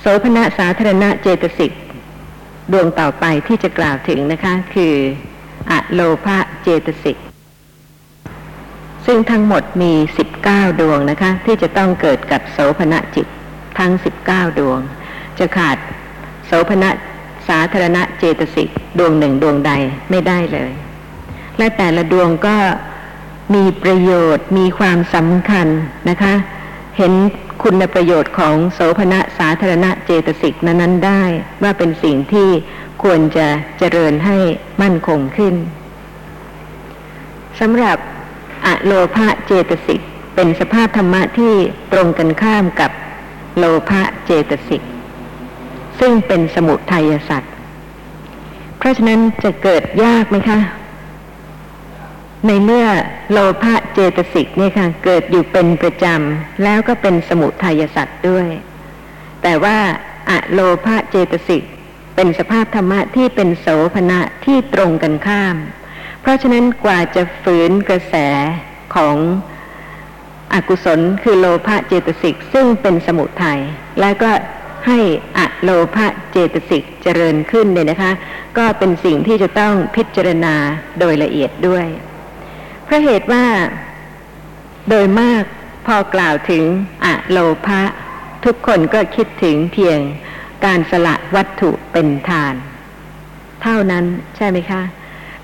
[0.00, 1.72] โสภณะสาธารณะเจตสิก
[2.72, 4.94] ดวงต่อไปที่จะกล่าวถึงนะคะ คือ
[5.70, 7.16] อโลภะเจตสิก
[9.06, 13.26] ซึ่งทั้งหมดมีสิบเก้าดวงนะคะ ที่จะต้องเกิดกับโสภณะจิต
[13.78, 14.80] ทั้งสิบเก้าดวง
[15.38, 15.76] จะขาด
[16.46, 16.90] โสภณะ
[17.48, 19.72] สาธารณะเจตสิกดวงหนึ่งดวงใด
[20.10, 20.70] ไม่ได้เลย
[21.58, 22.56] และแต่ละดวงก็
[23.54, 25.66] มีประโยชน์มีความสำคัญ
[26.08, 26.34] นะคะ
[26.98, 27.12] เห็น
[27.62, 31.22] คุณประโยชน์ของโสภณะสาธารณะเจตสิกนั้นๆได้
[31.62, 32.48] ว่าเป็นสิ่งที่
[33.02, 33.46] ควรจะ
[33.78, 34.36] เจริญให้
[34.82, 35.54] มั่นคงขึ้น
[37.60, 37.98] สำหรับ
[38.66, 40.00] อโลภะเจตสิก
[40.34, 41.54] เป็นสภาพธรรมะที่
[41.92, 42.90] ตรงกันข้ามกับ
[43.58, 44.82] โลภะเจตสิก
[46.00, 47.52] ซึ่งเป็นสมุทัยสัตว์
[48.78, 50.58] เพราะฉะนั้นจะเกิดยากไหมคะ
[52.46, 52.86] ในเมื่อ
[53.30, 58.48] โลภะเจตสิกเนี่ยค่ะ เกิดอยู่เป็นประจำแล้วก็เป็นสมุทัยสัตว์ด้วย
[59.42, 59.78] แต่ว่า
[60.30, 61.62] อะโลภะเจตสิก
[62.14, 65.56] เป็นสภาพธรรมะที่เป็นโสภณะที่ตรงกันข้าม
[66.20, 68.14] เพราะฉะนั้นกว่าจะฝืนกระแส
[68.94, 69.16] ของ
[70.54, 73.60] อกุศลคือโลภะเจตสิกซึ่งเป็นสมุทัย
[74.00, 74.30] แล้วก็
[74.86, 74.98] ให้
[75.38, 78.12] อโลภะเจตสิกเจริญขึ้นเนี่ยนะคะ
[78.58, 80.54] ก็เป็นสิ่งที่จะต้องพิจารณา
[80.98, 81.86] โดยละเอียดด้วย
[82.84, 83.44] เพราะเหตุว่า
[84.88, 85.42] โดยมาก
[85.86, 86.64] พอกล่าวถึง
[87.04, 87.82] อโลภะ
[88.44, 89.98] ทุกคนก็คิดถึงเพียง
[90.64, 92.54] การสละวัตถุเป็นทาน
[93.62, 94.04] เท่านั้น
[94.36, 94.82] ใช่ไหมคะ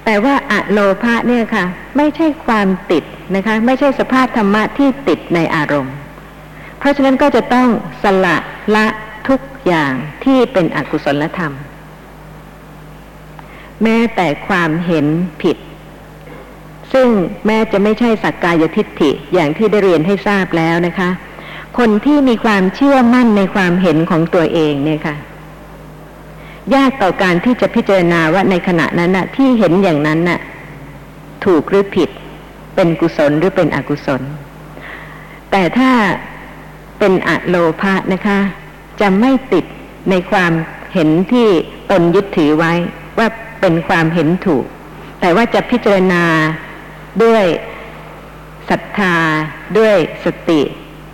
[0.05, 1.65] แต่ว่าอโลภะเนี่ยค่ะ
[1.97, 3.05] ไม่ใช่ความติด
[3.37, 5.95] นะคะ ไม่ใช่สภาพธรรมะที่ติดในอารมณ์
[6.79, 7.69] เพราะฉะนั้นก็จะต้อง
[8.03, 8.37] สละ
[8.75, 8.87] ละ
[9.29, 9.93] ทุกอย่าง
[10.25, 11.53] ที่เป็นอกุศลธรรม
[13.83, 15.07] แม้แต่ความเห็น
[15.43, 15.57] ผิด
[16.93, 17.09] ซึ่ง
[17.47, 21.11] แม้จะไม่ใช่สักกายทิฏฐิอย่างที่ได้เรียนให้ทราบแล้วนะคะ
[21.79, 25.17] คนที่มีความเชื่อมั่นในความเห็นของตัวเองเนี่ยค่ะ
[26.75, 30.41] ยากต่อการที่จะพิจารณาว่าในขณะนั้นน่ะ ที่เห็นอย่างนั้นน่ะ
[31.45, 32.11] ถูกหรือผิด
[32.75, 34.23] เป็นกุศลหรือเป็นอกุศล
[35.51, 35.91] แต่ถ้า
[36.99, 38.39] เป็นอโลภะนะคะ
[39.01, 39.65] จะไม่ติด
[40.11, 40.53] ในความ
[40.95, 41.49] เห็นที่
[41.91, 42.73] ตนยึดถือไว้
[43.19, 43.29] ว่า
[43.61, 44.65] เป็นความเห็นถูก
[45.21, 46.25] แต่ว่าจะพิจารณา
[47.25, 47.45] ด้วย
[48.71, 49.17] ศรัทธา
[49.79, 50.61] ด้วยสติ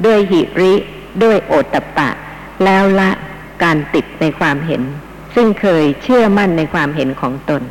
[0.06, 0.74] ด้วยหิริ
[1.22, 2.08] ด้วยโอตตปปะ
[2.64, 3.10] แล้วละ
[3.62, 4.82] การติดในความเห็น
[5.34, 7.62] ซึ่งเคยเชื่อมั่นในความเห็นของตน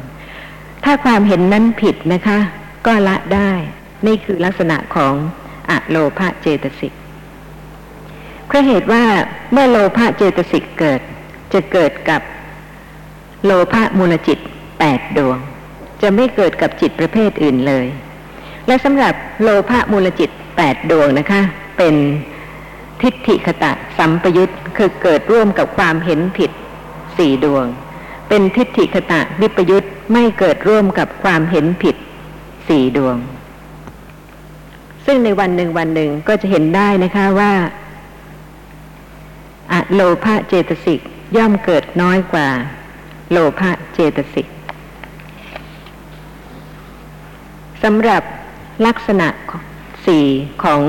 [0.84, 2.40] ถ้าความเห็นนั้นผิดนะคะ
[2.86, 3.52] ก็ละได้
[4.08, 5.14] นี่คือลักษณะของ
[5.70, 6.94] อะโลภะเจตสิก
[8.48, 9.04] เพราะเหตุว่า
[9.52, 11.02] เมื่อโลภะเจตสิกเกิด
[11.54, 12.22] จะเกิดกับ
[13.46, 14.40] โลภะมูลจิต
[14.80, 15.38] แปดดวง
[16.02, 17.86] จะไม่เกิดกับจิตประเภทอื่นเลย
[18.68, 21.42] และสำหรับโลภะมูลจิตแปดดวงนะคะ
[21.78, 21.96] เป็น
[23.02, 26.52] ทิฏฐิคตะสัมปยุตคือเกิดร่วมกับความเห็นผิด
[27.18, 27.66] สี่ดวง
[28.30, 31.96] เป็นทิฏฐิคตะวิปยุตไม่เกิดร่วมกับความเห็นผิด
[32.70, 33.18] สี่ดวง
[35.06, 37.52] ซึ่งในวันหนึ่งวันหนึ่งก็จะเห็นได้นะคะว่า
[39.72, 41.02] อโลภะเจตสิก
[41.38, 42.50] ย่อมเกิดน้อยกว่า
[43.32, 44.48] โลภะเจตสิก
[47.84, 48.24] สำหรับ
[48.86, 49.28] ลักษณะ
[50.06, 50.26] สี่
[50.64, 50.82] ของ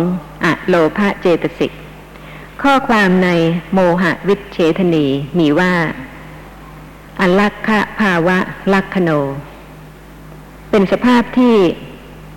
[0.44, 1.72] อโลภะเจตสิก
[2.62, 3.28] ข้อความใน
[3.72, 5.06] โมหะวิเชทนี
[5.38, 5.74] มีว่า
[7.20, 8.38] อลักขะภาวะ
[8.72, 9.10] ลักขโน
[10.70, 11.56] เป็นสภาพที่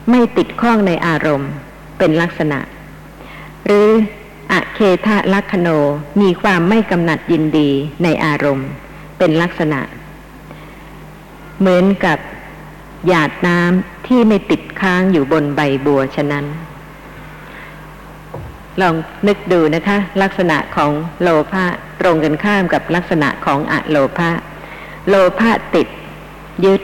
[0.10, 1.52] ไม่ติดข้องในอารมณ์
[1.98, 2.60] เป็นลักษณะ
[3.66, 3.88] หรือ
[4.52, 5.70] อเคทะลักขโน
[6.22, 7.70] มีความไม่กำหนัดยินดี
[8.04, 8.70] ในอารมณ์
[9.18, 9.80] เป็นลักษณะ
[11.60, 12.18] เหมือนกับ
[13.08, 16.46] หยาดน้ำที่ไม่ติดค้างอยู่บนใบบัวฉะนั้น
[18.82, 18.96] ลอง
[19.28, 21.66] นึกดูนะคะ ลักษณะของโลภะ
[22.00, 24.30] ตรงกันข้ามกับลักษณะของอะโลภะ
[25.10, 25.88] โลภะติด
[26.66, 26.82] ยึด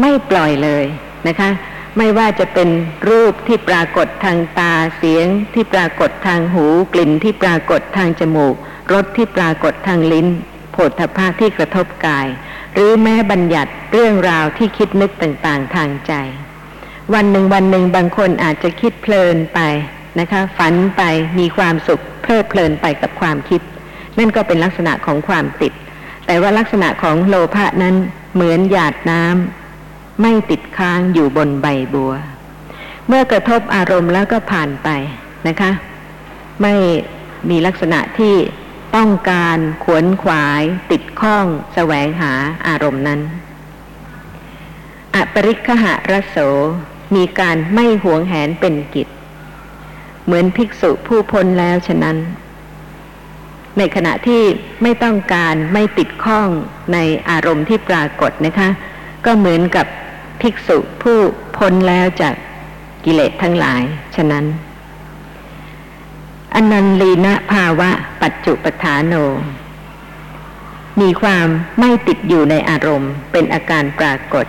[0.00, 0.84] ไม่ปล่อยเลย
[1.28, 1.50] นะคะ
[1.98, 2.68] ไม่ว่าจะเป็น
[3.08, 8.54] รูปที่ปรากฏทางตาเสียงที่ปรากฏทางหูกลิ่นที่ปรากฏทางจมูก
[8.92, 10.26] รสที่ปรากฏทางลิ้น
[10.72, 12.26] โผฏฐัพพะที่กระทบกาย
[12.74, 16.12] หรือแม้บัญญัติเรื่องราวที่คิดนึกต่างๆทางใจ
[17.14, 19.60] วันหนึ่งวันหนึ่งบางคนอาจจะคิดเพลินไป
[20.18, 21.02] นะคะ ฝันไป
[21.38, 23.60] มีความสุขเพลิดเพลินไปกับความคิด
[24.18, 25.72] นั่นก็เป็นลักษณะของความติด
[26.26, 27.94] แต่ว่าลักษณะของโลภะนั้น
[28.34, 29.59] เหมือนหยาดน้ำ
[30.22, 32.12] ไม่ติดค้างอยู่บนใบบัว
[33.08, 34.88] เมื่อกระทบอารมณ์แล้วก็ผ่านไป
[35.48, 35.70] นะคะ
[36.62, 36.74] ไม่
[37.50, 38.34] มีลักษณะที่
[38.96, 42.32] ต้องการขวนขวาย ติดข้องแสวงหา
[42.68, 43.20] อารมณ์นั้น
[45.14, 46.36] อปริคหะรโส
[47.16, 49.08] มีการไม่หวงแหนเป็นกิจ
[50.24, 52.16] เหมือนภิกษุผู้พ้นแล้วฉะนั้น
[53.78, 54.42] ในขณะที่
[54.82, 56.48] ไม่ต้องการไม่ติดข้อง
[56.92, 56.98] ใน
[57.30, 58.68] อารมณ์ที่ปรากฏนะคะ
[59.24, 59.86] ก็เหมือนกับ
[60.40, 61.18] ภิกษุผู้
[61.56, 62.34] พ้นแล้วจาก
[63.04, 63.82] กิเลสทั้งหลาย
[64.16, 64.44] ฉะนั้น
[66.54, 67.90] อนันลีนะภาวะ
[68.22, 69.14] ปัจจุปทานโน
[71.00, 71.46] มีความ
[71.80, 74.46] ไม่ติดอยู่ในอารมณ์ เป็นอาการปรากฏ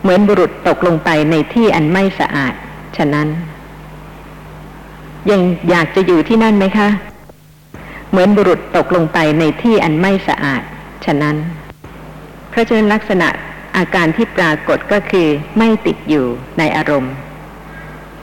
[0.00, 2.54] เหมือนบุรุษตกลงไปในที่อันไม่สะอาด
[2.96, 3.28] ฉะนั้น
[5.30, 6.88] ยังอยากจะอยู่ที่นั่นไหมคะ
[8.10, 10.62] เหมือนบุรุษตกลงไปในที่อันไม่สะอาด
[11.06, 11.36] ฉะนั้น
[12.50, 13.28] เพราะฉะนั้นลักษณะ
[13.78, 16.26] อาการที่ปรากฏก็คือไม่ติดอยู่
[16.58, 17.14] ในอารมณ์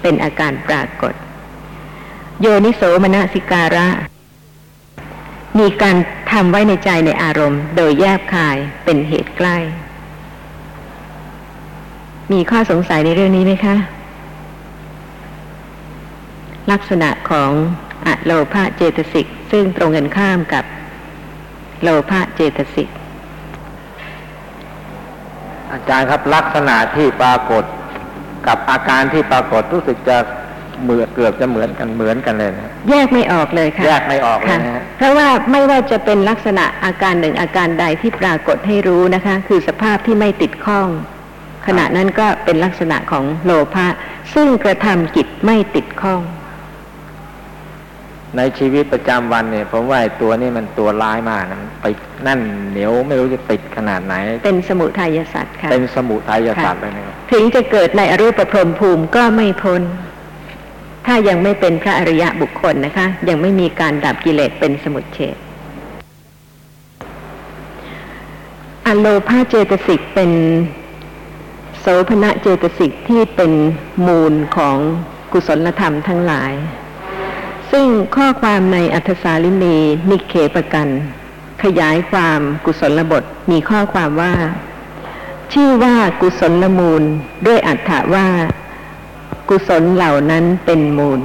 [0.01, 1.13] เป็นอาการปรากฏ
[2.41, 3.87] โยนิโสมนสิการะ
[5.59, 5.95] มีการ
[6.31, 9.57] ทำไว้ในใจในอารมณ์ โดยแยบคายเป็นเหตุใกล้
[12.31, 13.75] มีข้อสงสัยในเรื่องนี้ไหมคะ
[16.71, 17.51] ลักษณะของ
[18.05, 20.65] อะโลภะเจตสิกซึ่งตรงกันข้ามกับ
[21.83, 22.89] โลภะเจตสิก
[25.75, 27.63] อาจารย์ครับลักษณะที่ปรากฏ
[28.47, 30.17] กับอาการที่ปรากฏรู้สึกจะ
[30.83, 40.87] เหมือนเกือบจะเหมือนกันเหมือนกันเลยนะแยกไม่ออกเลยค่ะแยกไม่ออกเลยค่ะนะฮะเพราะว่าไม่ว่าจะเป็นลักษณะอาการหนึ่งอาการใดที่ปรากฏให้รู้นะคะ คือสภาพที่ไม่ติดข้อง
[41.67, 43.87] ขณะนั้นก็เป็นลักษณะของโลภะ
[44.33, 46.21] ซึ่งกระทำกิจไม่ติดข้อง
[48.37, 51.85] ในชีวิตประจำวันเนี่ยผมว่าไอ้ตัวนี้มันตัวร้ายมากนะมันไป
[52.27, 52.39] นั่น
[52.71, 54.13] เหนียวไม่รู้จะติดขนาดไหน
[54.45, 59.81] เป็นสมุทัยสัตว์ค่ะเป็นสมุทัยศาสตร์เลยนะครับถึงจะเกิดในอรูปพรหมภูมิก็ไม่พ้น
[61.05, 65.37] ถ้ายังไม่เป็นพระอริยะบุคคลนะคะ ยังไม่มีการดับกิเลสเป็นสมุทเฉด
[68.85, 70.31] อโลภาเจตสิกเป็น
[71.79, 73.51] โสภณะเจตสิกที่เป็น
[74.07, 74.77] มูลของ
[75.31, 76.53] กุศลธรรมทั้งหลาย
[77.77, 79.77] ซึ่งข้อความในอัธสาลินี
[80.09, 80.89] นิเคปกัน
[81.63, 84.33] ขยายความกุศลบทมีข้อความว่า
[85.53, 87.03] ชื่อว่ากุศลมูล
[87.47, 88.27] ด้วยอัฏฐว่า
[89.49, 91.19] กุศลเหล่านั้นเป็นมูล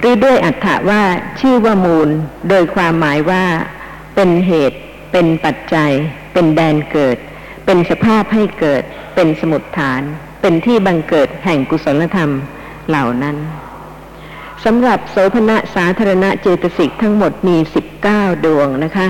[0.00, 1.02] หรือด้วยอัฏฐว่า
[1.40, 2.08] ชื่อว่ามูล
[2.48, 3.44] โดยความหมายว่า
[4.14, 4.78] เป็นเหตุ
[5.12, 5.92] เป็นปัจจัย
[6.32, 7.16] เป็นแดนเกิด
[7.66, 8.82] เป็นสภาพให้เกิด
[9.14, 10.02] เป็นสมุดฐาน
[10.40, 12.30] เป็นที่บังเกิดแห่งกุศลธรรม
[12.88, 13.38] เหล่านั้น
[14.64, 17.56] สำหรับโสภณะสาธารณะเจตสิกทั้งหมดมี
[18.00, 19.08] 19 ดวงนะคะ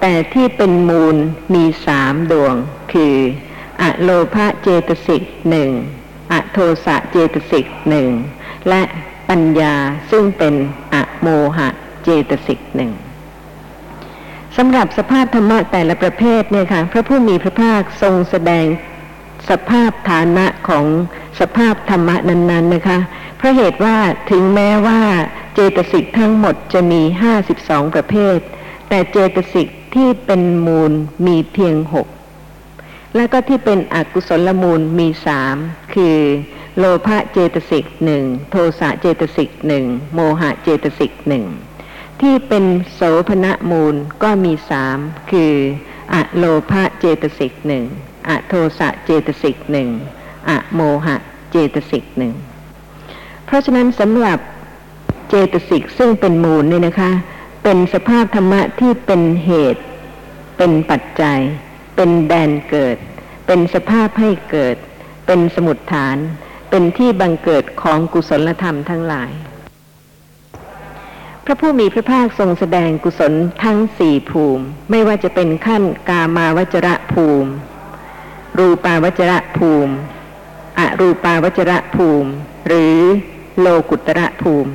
[0.00, 1.16] แต่ที่เป็นมูล
[1.54, 2.54] มีสามดวง
[2.92, 3.14] คือ
[3.82, 5.70] อะโลภะเจตสิกหนึ่ง
[6.32, 8.08] อะโทสะเจตสิกหนึ่ง
[8.68, 8.82] และ
[9.28, 9.74] ปัญญา
[10.10, 10.54] ซึ่งเป็น
[10.94, 11.68] อะโมหะ
[12.04, 12.92] เจตสิกหนึ่ง
[14.56, 18.66] สำหรับสภาพธรรมะแต่ละประเภทเนี่ยค่ะพระผู้มีพระภาคทรงแสดง
[19.50, 20.84] สภาพฐานะของ
[21.40, 22.98] สภาพธรรมะนั้น ๆ นะคะ
[23.40, 23.96] เพราะเหตุว่า
[24.30, 25.00] ถึงแม้ว่า
[25.54, 27.02] เจตสิกทั้งหมดจะมี
[27.48, 28.38] 52ประเภท
[28.88, 30.92] แต่เจตสิกที่เป็นมูล
[31.26, 32.06] มีเพียงหก
[33.16, 35.56] และก็ที่เป็นอกุศลมูลมีสาม
[35.94, 36.18] คือ
[36.78, 41.44] โลภะเจตสิกหนึ่งโทสะเจตสิกหนึ่งโมหะเจตสิกหนึ่ง
[42.20, 44.98] ที่เป็นโสภณมูลก็มีสาม
[45.30, 45.54] คือ
[46.12, 47.84] อะโลภะเจตสิกหนึ่ง
[48.28, 49.88] อะโทสะเจตสิกหนึ่ง
[50.48, 51.16] อะโมหะ
[51.50, 52.34] เจตสิกหนึ่ง
[53.50, 54.38] เพราะฉะนั้นสำหรับ
[55.28, 57.10] เจตสิกซึ่งเป็นมูลเนี่ยนะคะ
[57.64, 59.82] เป็นสภาพธรรมะที่เป็นเหตุ
[60.56, 61.40] เป็นปัจจัย
[61.96, 62.96] เป็นแดนเกิด
[63.46, 64.76] เป็นสภาพให้เกิด
[65.26, 66.16] เป็นสมุดฐาน
[66.70, 69.32] เป็นที่บังเกิดของกุศลธรรมทั้งหลาย
[71.44, 73.32] พระผู้มีพระภาคทรงแสดงกุศล
[73.64, 77.50] ทั้งสี่ภูมิ ไม่ว่าจะเป็นขั้นกามาวจระภูมิ
[78.58, 79.94] รูปาวจระภูมิ
[80.78, 82.30] อรูปาวจระภูมิ
[82.68, 82.98] หรือ
[83.58, 84.72] โลกุตระภูมิ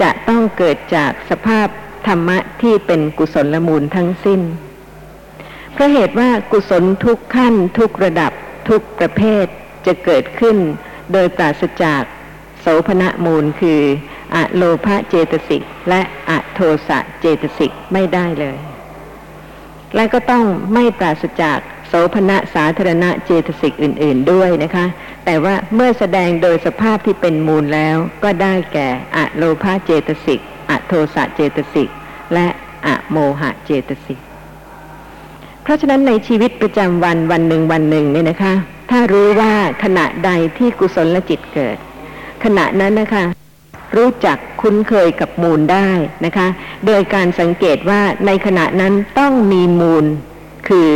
[0.00, 1.68] จะต้องเกิดจากสภาพ
[2.06, 4.40] ธรรมะที่เป็นกุศลละมูลทั้งสิ้น
[5.72, 8.32] เพราะเหตุว่ากุศลทุกขั้นทุกระดับ
[8.68, 9.46] ทุกประเภท
[9.86, 10.56] จะเกิดขึ้น
[11.12, 12.02] โดยปราศจาก
[12.60, 13.80] โสภณมูลคือ
[14.34, 18.58] อะโลภะเจตสิกและอะโทสะเจตสิกไม่ได้เลย
[19.94, 20.44] และก็ต้อง
[20.74, 21.58] ไม่ปราศจาก
[22.14, 24.86] ภณะสาธารณะเจตสิกอื่น ๆด้วยนะคะ
[25.24, 31.88] แต่ว่าเมื่อแสดงโดยสภาพที่เป็นมูลแล้ว ก็ได้แก่อะโลภะเจตสิกอะโทสะเจตสิก
[32.34, 32.46] และ
[32.86, 34.18] อะโมหะเจตสิก
[35.62, 38.54] เพราะฉะนั้นในชีวิตประจำวันวันหนึ่งวันหนึ่งเนี่ยนะคะ
[38.90, 39.52] ถ้ารู้ว่า
[39.84, 41.76] ขณะใดที่กุศลจิตเกิด
[42.44, 43.24] ขณะนั้นนะคะ
[43.96, 45.88] รู้จักคุ้นเคยกับมูลได้
[46.24, 46.48] นะคะ
[46.86, 50.04] โดยการสังเกตว่าในขณะนั้นต้องมีมูล
[50.68, 50.90] คือ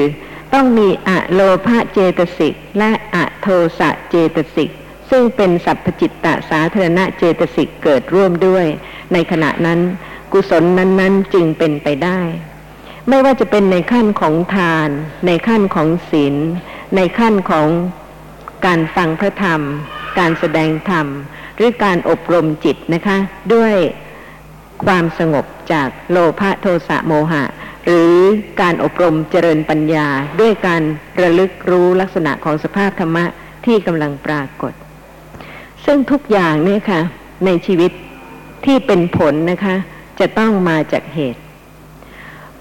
[0.54, 3.46] ต้องมีอะโลภะเจตสิกและอะโท
[3.78, 4.70] สะเจตสิก
[5.10, 8.66] ซึ่งเป็นสัพพจิตตสาธารณะเจตสิกเกิดร่วมด้วย
[9.12, 9.80] ในขณะนั้น
[10.32, 12.20] กุศลนั้นๆจึงเป็นไปได้
[13.08, 14.88] ไม่ว่าจะเป็นในขั้นของทาน
[15.26, 16.36] ในขั้นของศีล
[16.96, 17.68] ในขั้นของ
[18.66, 19.60] การฟังพระธรรม
[20.18, 21.06] การแสดงธรรม
[21.56, 23.18] หรือการอบรมจิตนะคะ
[23.54, 23.74] ด้วย
[24.84, 27.44] ความสงบจากโลภะโทสะโมหะ
[27.90, 28.18] หรือ
[28.60, 30.08] การอบรมเจริญปัญญา
[30.40, 30.82] ด้วยการ
[31.22, 33.24] ระลึกรู้ลักษณะของสภาพธรรมะ
[33.66, 34.72] ที่กำลังปรากฏ
[35.84, 37.00] ซึ่งทุกอย่างเนี่ยค่ะ
[37.44, 37.92] ในชีวิต
[38.64, 39.76] ที่เป็นผลนะคะ
[40.20, 41.42] จะต้องมาจากเหตุ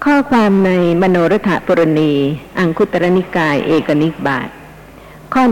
[0.04, 2.12] ข้อความในมโนรถปรณี
[2.58, 4.48] อังคุตรนิกายเอกนิกบาท
[5.34, 5.42] ข้อ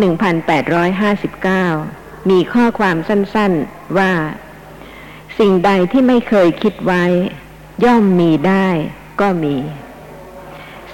[1.50, 4.12] 1859 มีข้อความสั้นๆว่า
[5.38, 7.04] สิ่งใดที่ไม่เคยคิดไว้
[7.84, 8.68] ย่อมมีได้
[9.20, 9.54] ก็มี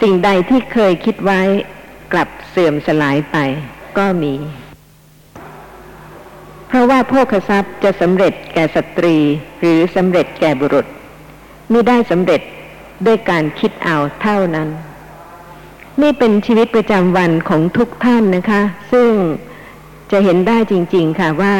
[0.01, 1.41] สิ่งใดที่เคยคิดไว้
[2.13, 3.37] กลับเสื่อมสลายไป
[3.99, 4.35] ก็มี
[6.69, 9.17] เพราะว่าโภคทรัพย์จะสำเร็จแก่สตรี
[9.61, 10.87] หรือสำเร็จแก่บุรุษ
[11.71, 12.41] ไม่ได้สำเร็จ
[13.07, 14.69] ด้วยการคิดเอาเท่านั้น
[16.03, 19.11] นี่เป็นชีวิตประจำวันของทุกท่านนะคะ ซึ่ง
[20.13, 21.55] จะเห็นได้จริง ๆค่ะว่า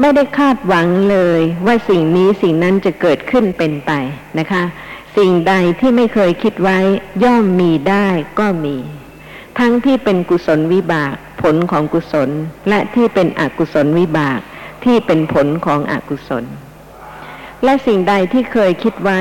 [0.00, 3.90] ไม่ได้คาดหวังเลยว่าสิ่งนี้สิ่งนั้นจะเกิดขึ้นเป็นไป
[4.38, 4.62] นะคะ
[5.16, 6.78] สิ่งใดที่ไม่เคยคิดไว้
[7.24, 8.76] ย่อมมีได้ก็มี
[9.58, 12.30] ทั้งที่เป็นกุศลวิบากผลของกุศล
[12.68, 14.40] และที่เป็นอกุศลวิบาก
[14.84, 16.44] ที่เป็นผลของอกุศล
[17.64, 19.20] และสิ่งใดที่เคยคิดไว้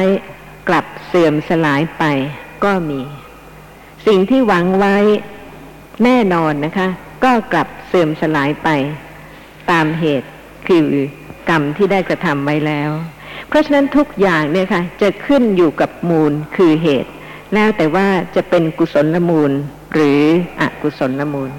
[0.70, 2.04] กลับเสื่อมสลายไป
[2.64, 3.02] ก็มี
[4.08, 4.98] สิ่งที่หวังไว้
[6.04, 6.88] แน่นอนนะคะ
[7.24, 8.70] ก็กลับเสื่อมสลายไป
[9.72, 10.30] ตามเหตุ
[10.68, 10.86] คือ
[11.50, 12.92] กรรมที่ได้กระทำไว้แล้ว
[13.48, 17.12] เพราะฉะนั้นทุกอย่างเนี่ยค่ะจะขึ้นอยู่กับมูลคือเหตุ
[17.54, 19.52] แล้วแต่ว่าจะเป็นกุศลละมูล
[19.94, 20.22] หรือ
[20.60, 21.52] อกุศลละมูล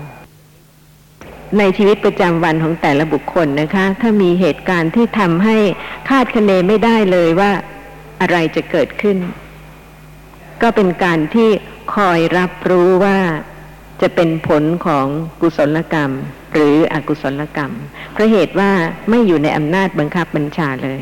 [1.58, 5.56] ในชีวิตประจำวันของแต่ละบุคคลนะคะ ถ้ามีเหตุการณ์ที่ทำให้
[6.08, 7.52] คาดคะเนไม่ได้เลยว่า
[8.20, 9.16] อะไรจะเกิดขึ้น
[10.62, 11.48] ก็เป็นการที่
[11.94, 13.18] คอยรับรู้ว่า
[14.02, 15.06] จะเป็นผลของ
[15.40, 16.10] กุศลกรรม
[16.54, 17.72] หรืออกุศลกรรม
[18.12, 18.70] เพราะเหตุว่า
[19.10, 21.00] ไม่อยู่ในอำนาจบังคับบัญชาเลย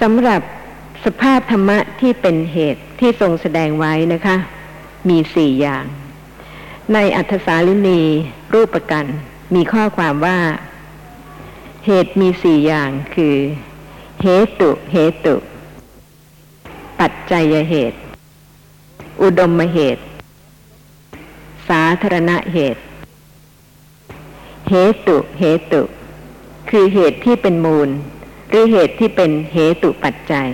[0.00, 0.42] สำหรับ
[1.04, 4.36] สภาพธรรมะที่เป็นเหตุที่ทรงแสดงไว้นะคะ
[5.08, 5.84] มีสี่อย่าง
[6.94, 8.02] ในอัธสาลินี
[8.54, 9.04] รูปประกัน
[9.54, 10.38] มีข้อความว่า
[11.86, 13.36] เหตุมีสี่อย่างคือ
[14.22, 14.26] เห
[14.60, 15.36] ตุเหตุ
[17.00, 17.98] ปัจจัยเหตุ
[19.22, 20.04] อุดมเหตุ
[21.68, 22.82] สาธารณเหตุ
[24.70, 24.74] เห
[25.08, 25.82] ตุเหตุ
[26.70, 27.88] คือเหตุที่เป็นมูล
[28.48, 30.48] หรือเหตุที่เป็นเหตุปัจจัย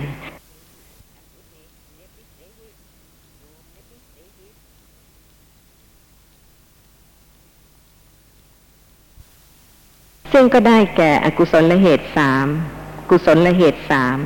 [10.33, 12.47] ซึ่งก็ได้แก่อกุศลเหตุสาม
[13.09, 14.17] กุศลเหตุสาม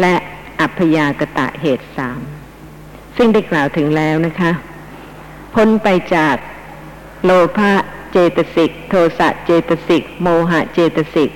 [0.00, 0.14] และ
[0.60, 2.20] อัพยากตะเหตุสาม
[3.16, 4.52] ซึ่งได้กล่าวถึงแล้วนะคะ
[5.54, 6.36] พ้นไปจาก
[7.24, 7.72] โลภะ
[8.12, 11.30] เจตสิก โทสะเจตสิก โมหะเจตสิก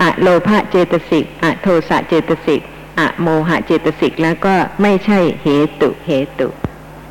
[0.00, 2.60] อะโลภะเจตสิกอะโทสะเจตสิก
[2.98, 5.48] อะโมหะเจตสิกแล้วก็ไม่ใช่เห
[5.80, 6.48] ตุเหตุ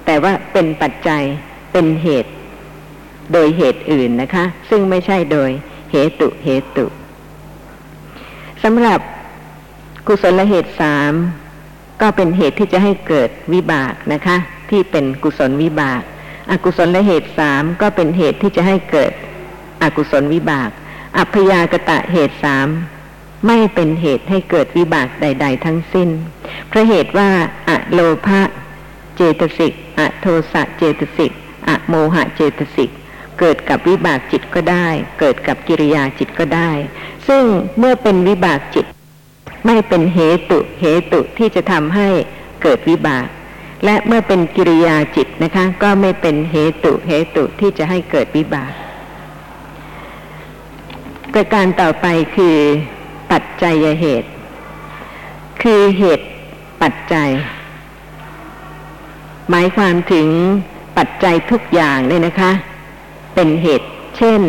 [0.05, 1.23] แต่ว่าเป็นปัจจัย
[1.71, 2.31] เป็นเหตุ
[3.33, 5.49] โดยเหตุอื่นนะคะ ซึ่งไม่ใช่โดย
[5.91, 6.87] เหตุเหตุ
[8.63, 8.99] สำหรับ
[10.07, 11.11] กุศลเหตุสาม
[12.01, 14.37] ก็เป็นเหตุที่จะให้เกิดวิบากนะคะ
[14.69, 16.01] ที่เป็นกุศลวิบาก
[16.51, 19.11] อกุศลเหตุสามก็เป็นเหตุที่จะให้เกิด
[19.83, 20.69] อกุศลวิบาก
[21.17, 22.67] อัพยากตะเหตุสาม
[23.47, 26.09] ไม่เป็นเหตุให้เกิดวิบากใด ๆ ทั้งสิ้น
[26.67, 27.29] เพราะเหตุว่า
[27.69, 28.41] อะโลภะ
[29.15, 31.31] เจตสิกอะโทสะเจตสิก
[31.67, 32.91] อะโมหะเจตสิก
[33.39, 34.87] เกิดกับวิบากจิตก็ได้
[35.19, 36.71] เกิดกับกิริยาจิตก็ได้
[37.27, 37.43] ซึ่ง
[37.77, 38.85] เมื่อเป็นวิบากจิต
[39.65, 42.09] ไม่เป็นเหตุเหตุที่จะทำให้
[42.63, 43.27] เกิดวิบาก
[43.85, 48.71] และเมื่อเป็นกิริยาจิตนะคะ ก็ไม่เป็นเหตุเหตุที่จะให้เกิดวิบาก
[51.37, 52.57] ประการต่อไปคือ
[53.31, 54.29] ปัจจัยเหตุ
[55.63, 56.27] คือเหตุ
[56.81, 57.29] ปัจจัย
[59.49, 60.27] หมายความถึง
[60.97, 62.51] ปัจจัยทุกอย่างเลยนะคะ
[63.35, 64.41] เป็นเหตุ เช่น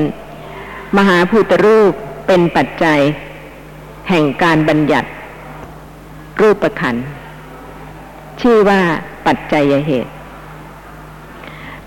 [0.97, 1.93] มหาภูตรูป
[2.27, 3.01] เป็นปัจจัย
[4.09, 5.09] แห่งการบัญญัติ
[6.41, 6.97] รูปขัน
[8.41, 8.81] ชื่อว่า
[9.27, 10.13] ปัจจัยเหตุ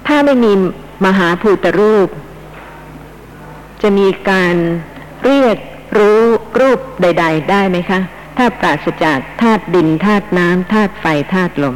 [0.07, 0.51] ถ้าไม่มี
[1.05, 2.09] มหาภูตรูป
[3.82, 4.56] จะมีการ
[5.26, 5.58] เรียก
[5.98, 6.22] รู้
[6.60, 8.00] รูปใด ๆ ได้ไหมคะ
[8.38, 11.76] ถ้าปราศจากธาตุดินธาตุน้ำธาตุไฟธาตุลม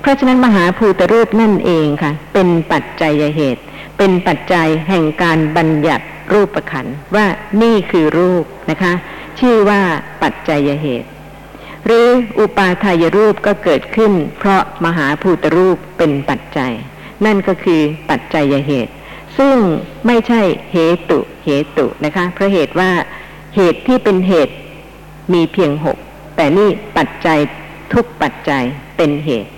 [0.00, 3.62] เพราะฉะนั้นมหาภูตรูปนั่นเองค่ะ เป็นปัจจัยเหตุ
[3.98, 7.26] เป็นปัจจัยแห่งการบัญญัติรูปขันว่า
[7.62, 8.92] นี่คือรูปนะคะ
[9.40, 9.80] ชื่อว่า
[10.22, 11.08] ปัจจัยเหตุ
[11.86, 16.72] หรืออุปาทายรูปก็เกิดขึ้น เพราะมหาภูตรูปเป็นปัจจัย
[17.24, 17.80] นั่นก็คือ
[18.10, 18.92] ปัจจัยเหตุ
[19.38, 19.56] ซึ่ง
[20.06, 20.40] ไม่ใช่
[20.72, 20.76] เห
[21.10, 22.90] ตุเหตุนะคะ เพราะเหตุว่า
[23.56, 24.54] เหตุที่เป็นเหตุ
[25.32, 25.98] มีเพียงหก
[26.36, 27.38] แต่นี่ปัจจัย
[27.92, 28.64] ทุกปัจจัย
[28.96, 29.52] เป็นเหตุ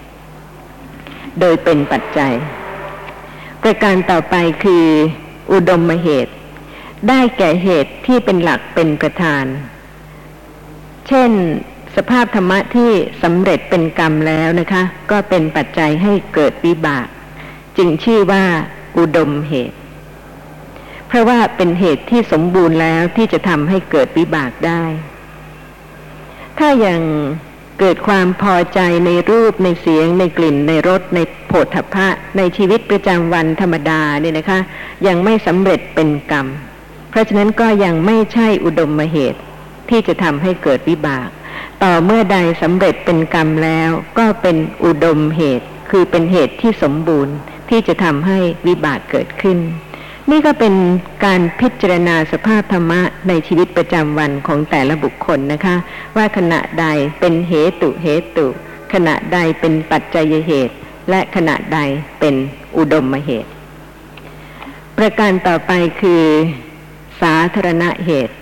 [1.40, 2.32] โดยเป็นปัจจัย
[3.62, 4.86] ประการต่อไปคือ
[5.52, 6.32] อุดมเหตุ
[7.08, 9.44] ได้แก่เหตุที่เป็นหลักเป็นประธาน
[11.08, 11.30] เช่น
[11.96, 12.90] สภาพธรรมะที่
[13.22, 17.06] สำเร็จเป็นกรรมแล้วนะคะ ก็เป็นปัจจัยให้เกิดวิบาก
[17.76, 18.44] จึงชื่อว่า
[18.98, 19.76] อุดมเหตุ
[21.08, 24.82] เพราะว่าเป็นเหตุที่สมบูรณ์แล้วที่จะทำให้เกิดวิบากได้
[26.58, 27.00] ถ้ายัง
[27.80, 34.60] เกิดความพอใจในรูปในเสียง ในกลิ่น ในรสในโผฏฐัพพะ ในชีวิตประจำวันธรรมดาเนี่ยนะคะ
[35.06, 36.46] ยังไม่สำเร็จเป็นกรรม
[37.10, 39.40] เพราะฉะนั้นก็ยังไม่ใช่อุดมมเหตุ
[39.88, 41.28] ที่จะทำให้เกิดวิบาก
[41.82, 47.34] ต่อเมื่อใดสำเร็จเป็นกรรมแล้ว ก็เป็นอุดมเหตุ คือเป็นเหตุที่สมบูรณ์
[47.70, 49.58] ที่จะทำให้วิบากเกิดขึ้น
[50.30, 50.74] นี่ก็เป็น
[51.24, 55.76] การพิจารณาสภาพธรรมะในชีวิตประจำวันของแต่ละบุคคลนะคะ
[56.16, 56.86] ว่าขณะใด
[57.20, 58.48] เป็นเหตุเหตุ
[58.92, 60.74] ขณะใดเป็นปัจจัยเหตุ
[61.10, 61.80] และขณะใด
[62.20, 62.34] เป็น
[62.76, 63.50] อุดมเหตุ
[64.96, 66.24] ประการต่อไปคือ
[67.22, 68.34] สาธารณเหตุ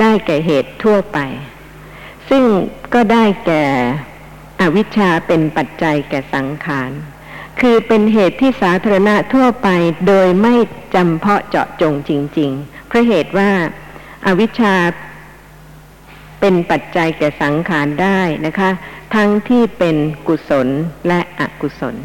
[0.00, 1.18] ได้แก่เหตุทั่วไป
[2.28, 2.44] ซึ่ง
[2.94, 3.64] ก็ได้แก่
[4.60, 6.90] อวิชชาเป็นปัจจัยแก่สังขาร
[7.60, 9.68] คือเป็นเหตุที่สาธารณะทั่วไป
[10.06, 10.54] โดยไม่
[10.94, 13.50] จำเพาะเจาะจงจริง ๆ เพราะเหตุว่า
[14.26, 14.74] อาวิชชา
[16.40, 18.70] เป็นปัจจัยแก่สังขารได้นะคะ
[19.14, 20.68] ทั้งที่เป็นกุศล
[21.08, 21.96] และอกุศล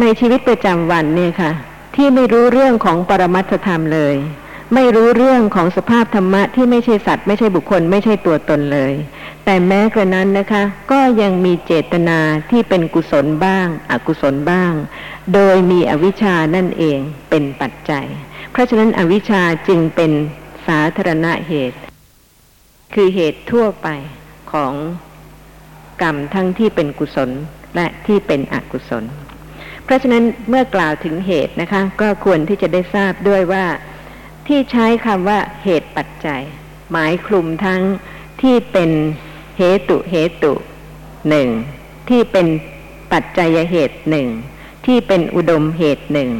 [0.00, 1.52] ในชีวิตประจำวันเนี่ยค่ะ
[1.94, 4.14] ที่ไม่รู้เรื่องของปรมัตถธรรมเลย
[4.74, 8.94] ไม่รู้เรื่องของสภาพธรรมะที่ไม่ใช่สัตว์ไม่ใช่บุคคลไม่ใช่ตัวตนเลย
[9.44, 12.18] แต่แม้กระนั้นนะคะ ก็ยังมีเจตนา
[12.50, 14.72] ที่เป็นกุศลบ้าง อกุศลบ้าง
[15.34, 16.98] โดยมีอวิชชานั่นเอง
[17.30, 18.06] เป็นปัจจัย
[18.50, 20.12] เพราะฉะนั้นอวิชชาจึงเป็น
[20.66, 21.78] สาธารณะเหตุ
[22.94, 23.88] คือเหตุทั่วไป
[24.52, 24.74] ของ
[26.02, 27.30] กรรมทั้งที่เป็นกุศล
[27.76, 29.04] และที่เป็นอกุศล
[29.84, 33.64] เพราะฉะนั้นเมื่อกล่าวถึงเหตุนะคะ ก็ควรที่จะได้ทราบด้วยว่า
[34.46, 36.42] ที่ใช้คำว่าเหตุปัจจัย
[36.90, 37.82] หมายคลุมทั้ง
[38.42, 38.90] ที่เป็น
[39.58, 40.54] เหตุเหตุ
[41.28, 41.48] หนึ่ง
[42.08, 42.46] ที่เป็น
[43.12, 44.28] ปัจจัยเหตุหนึ่ง
[44.86, 46.30] ที่เป็นอุดมเหตุหนึ่ง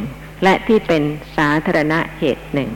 [0.43, 1.01] และที่เป็น
[1.37, 2.69] สาธารณะเหตุหนึ่ง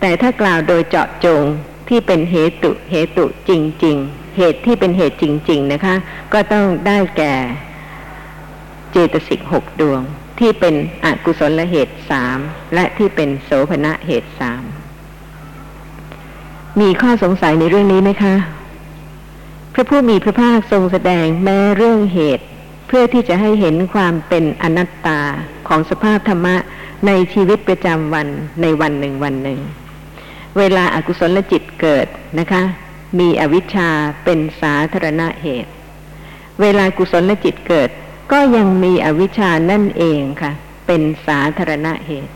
[0.00, 1.42] แต่ถ้ากล่าวโดยเจาะจง
[1.88, 3.50] ที่เป็นเหตุเหตุจ
[3.84, 5.94] ริง ๆ เหตุที่เป็นเหตุจริง ๆ นะคะ
[6.32, 7.34] ก็ต้องได้แก่
[8.92, 10.02] เจตสิกหกดวง
[10.38, 10.74] ที่เป็น
[11.04, 12.38] อกุศลเหตุสาม
[12.74, 14.62] และที่เป็นโสภณะเหตุสาม
[16.80, 18.34] มีข้อสงสัยในเรื่องนี้ไหมคะ
[19.74, 22.44] พระผู้มีพระภาคทรงแสดงแม้เรื่องเหตุ
[22.86, 25.20] เพื่อที่จะให้เห็นความเป็นอนัตตา
[25.68, 26.56] ของสภาพธรรมะ
[27.06, 28.28] ในชีวิตประจำวัน
[28.62, 29.58] ในวันหนึ่งวันหนึ่ง
[30.58, 32.06] เวลาอากุศลจิตเกิด
[32.38, 32.62] นะคะ
[33.18, 33.90] มีอวิชชา
[34.24, 35.70] เป็นสาธารณะเหตุ
[36.60, 37.90] เวลากุศลจิตเกิด
[38.32, 40.52] ก็ยังมีอวิชชานั่นเองค่ะ
[40.86, 42.32] เป็นสาธารณะเหตุ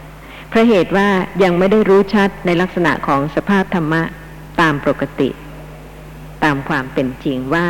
[0.49, 1.09] เพราะเหตุว่า
[1.43, 4.03] ยังไม่ได้รู้ชัดในลักษณะของสภาพธรรมะ
[4.61, 5.28] ตามปกติ
[6.45, 7.66] ตามความเป็นจริงว่า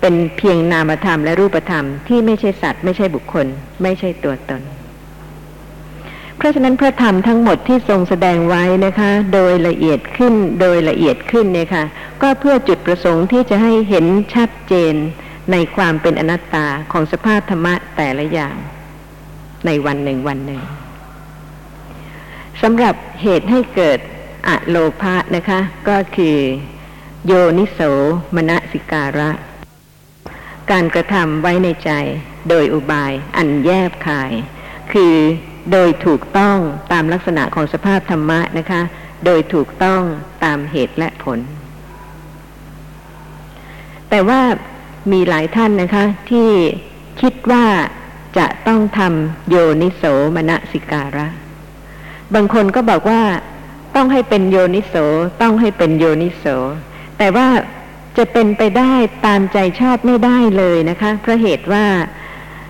[0.00, 3.46] เป็นเพียงนามธรรมและรูปธรรมที่ไม่ใช่สัตว์ ไม่ใช่บุคคล
[3.82, 4.62] ไม่ใช่ตัวตน
[6.36, 11.84] เพราะฉะนั้นพระธรรมทั้งหมดที่ทรงแสดงไว้นะคะ โดยละเอียดขึ้นโดยละเอียดขึ้นเนี่ยค่ะ
[12.22, 14.94] ก็เพื่อจุดประสงค์ที่จะให้เห็นชัดเจน
[15.52, 18.56] ในความเป็นอนัตตาของสภาพธรรมะแต่ละอย่าง
[19.66, 20.62] ในวันหนึ่งวันหนึ่ง
[22.62, 23.98] สำหรับเหตุให้เกิด
[24.48, 26.38] อะโลภะนะคะ ก็คือ
[27.26, 27.80] โยนิโส
[28.36, 29.30] มนสิการะ
[30.70, 31.90] การกระทำไว้ในใจ
[32.48, 34.32] โดยอุบายอันแยบคาย
[34.92, 35.14] คือ
[35.72, 36.58] โดยถูกต้อง
[36.92, 38.82] ตามลักษณะของสภาพธรรมะนะคะ
[39.24, 40.02] โดยถูกต้อง
[40.44, 41.38] ตามเหตุและผล
[44.10, 44.40] แต่ว่า
[45.12, 46.48] มีหลายท่านนะคะ ที่
[47.20, 47.64] คิดว่า
[48.38, 50.02] จะต้องทำโยนิโส
[50.36, 51.26] มนสิการะ
[52.34, 53.22] บางคนก็บอกว่า
[53.96, 54.94] ต้องให้เป็นโยนิโส
[55.42, 56.44] ต้องให้เป็นโยนิโส
[57.18, 57.48] แต่ว่า
[58.18, 58.92] จะเป็นไปได้
[59.26, 61.84] ตามใจชอบไม่ได้เลยนะคะเพราะเหตุว่า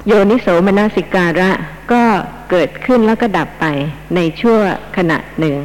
[0.06, 1.50] โยนิโสมนสิการะ
[1.92, 2.02] ก็
[2.50, 3.66] เกิดขึ้นแล้วก็ดับไป
[4.14, 4.58] ในชั่ว
[4.96, 5.56] ขณะหนึ่ง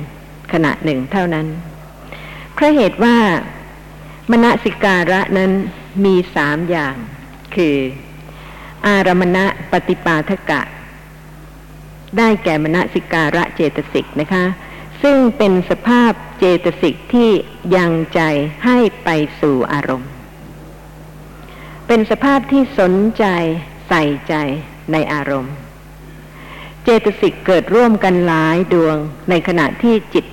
[0.53, 1.47] ขณะหนึ่งเท่านั้น
[2.53, 3.17] เพราะเหตุว่า
[4.31, 5.51] มนสิการะนั้น
[6.03, 6.95] มีสามอย่าง
[7.55, 7.77] คือ
[8.87, 10.61] อารมณะปฏิปาทกะ
[12.17, 14.45] ได้แก่มนสิการะเจตสิกนะคะ
[15.03, 17.31] ซึ่งเป็นสภาพเจตสิกที่
[17.75, 18.21] ยังใจ
[18.65, 19.09] ให้ไป
[19.41, 20.09] สู่อารมณ์
[21.87, 23.25] เป็นสภาพที่สนใจ
[23.87, 24.33] ใส่ใจ
[24.91, 25.53] ในอารมณ์
[26.83, 28.97] เจตสิกเกิดร่วมกันหลายดวง
[29.29, 30.25] ในขณะที่จิต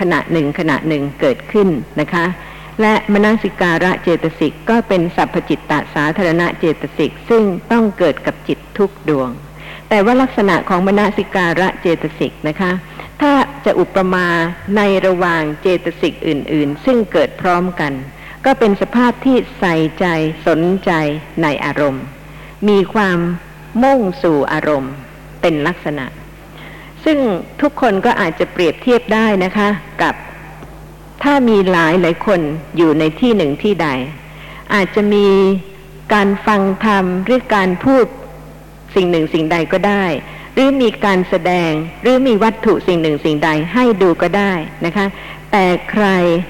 [0.00, 1.68] ขณะหนึ่งขณะหนึ่งเกิดขึ้น
[2.00, 2.24] นะคะ
[2.80, 9.30] และมนสิการะเจตสิกก็เป็นสัพพจิตตสาธารณะเจตสิกซึ่งต้องเกิดกับจิตทุกดวง
[9.88, 12.72] แต่ว่าลักษณะของมนสิการะเจตสิกนะคะ
[13.20, 13.32] ถ้า
[13.64, 14.26] จะอุปมา
[14.76, 17.92] ในระหว่างเจตสิกอื่น ๆ ซึ่งเกิดพร้อมกัน
[18.44, 20.06] ก็เป็นสภาพที่ใส่ใจ
[20.46, 20.90] สนใจ
[21.42, 22.04] ในอารมณ์
[22.68, 23.18] มีความ
[23.82, 24.92] มุ่งสู่อารมณ์
[25.40, 26.06] เป็นลักษณะ
[27.04, 27.18] ซึ่ง
[27.60, 29.68] ทุกคนก็อาจจะเปรียบเทียบได้นะคะ
[30.02, 30.14] กับ
[31.22, 32.40] ถ้ามีหลายหลายคน
[32.76, 33.88] อยู่ในที่หนึ่งที่ใด
[34.74, 35.26] อาจจะมี
[36.14, 38.06] การฟังธรรมหรือการพูด
[38.94, 40.04] สิ่งหนึ่งสิ่งใดก็ได้
[40.54, 41.70] หรือมีการแสดง
[42.02, 44.52] หรือมีวัตถุสิ่งหนึ่งสิ่งใดให้ดูก็ได้
[44.84, 45.06] นะคะ
[45.52, 46.06] แต่ใคร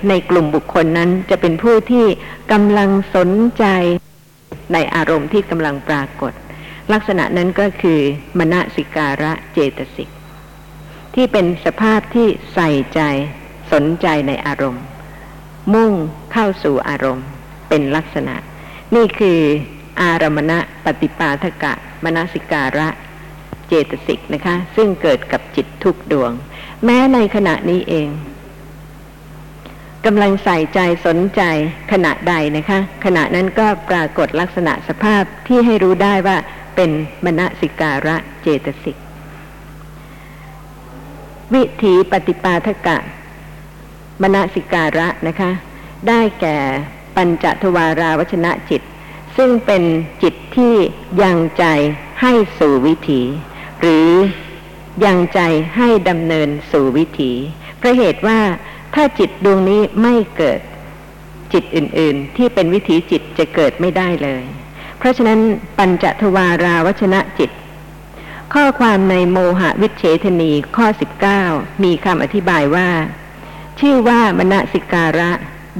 [0.08, 2.06] ในกลุ่มบุคคลนั้นจะเป็นผู้ที่
[2.52, 3.64] กำลังสนใจ
[4.72, 6.32] ในอารมณ์ที่กำลังปรากฏ
[6.92, 8.00] ลักษณะนั้นก็คือ
[8.38, 10.08] มณสิการะเจตสิก
[11.14, 13.00] ที่เป็นสภาพที่ใส่ใจ
[13.72, 14.84] สนใจในอารมณ์
[15.74, 15.92] มุ่ง
[16.32, 17.26] เข้าสู่อารมณ์
[17.68, 18.34] เป็นลักษณะ
[18.94, 19.40] นี่คือ
[20.02, 21.72] อารมณะปฏิปาทกะ
[22.04, 22.88] มนสิการะ
[23.68, 26.32] เจตสิกนะคะ ซึ่งเกิดกับจิตทุกดวง
[26.84, 28.08] แม้ในขณะนี้เอง
[30.06, 31.42] กำลังใส่ใจสนใจ
[31.92, 36.36] ขณะใดนะคะ ขณะนั้นก็ปรากฏลักษณะสภาพที่ให้รู้ได้ว่า
[36.76, 36.90] เป็น
[37.24, 38.96] มณสิการะเจตสิก
[41.54, 42.98] วิถีปฏิปาทกะ
[44.22, 45.50] มณสิการะนะคะ
[46.08, 46.58] ได้แก่
[47.16, 48.82] ปัญจทวาราวชนะจิต
[49.36, 49.82] ซึ่งเป็น
[50.22, 50.74] จิตที่
[51.22, 51.64] ยังใจ
[52.20, 53.22] ให้สู่วิถี
[53.80, 54.08] หรือ
[55.04, 55.40] ยังใจ
[55.76, 57.32] ให้ดำเนินสู่วิถี
[57.78, 58.40] เพราะเหตุว่า
[58.94, 60.60] ถ้าจิตดวงนี้ไม่เกิด
[61.52, 64.42] จิตอื่น ๆ ที่เป็นวิถีจิตจะเกิดไม่ได้เลย
[64.98, 65.40] เพราะฉะนั้น
[65.78, 67.50] ปัญจทวาราวชนะจิต
[68.54, 70.86] ข้อความในโมหะวิเฉทนีข้อ
[71.36, 72.88] 19 มีคำอธิบายว่า
[73.80, 75.30] ชื่อว่ามณสิการะ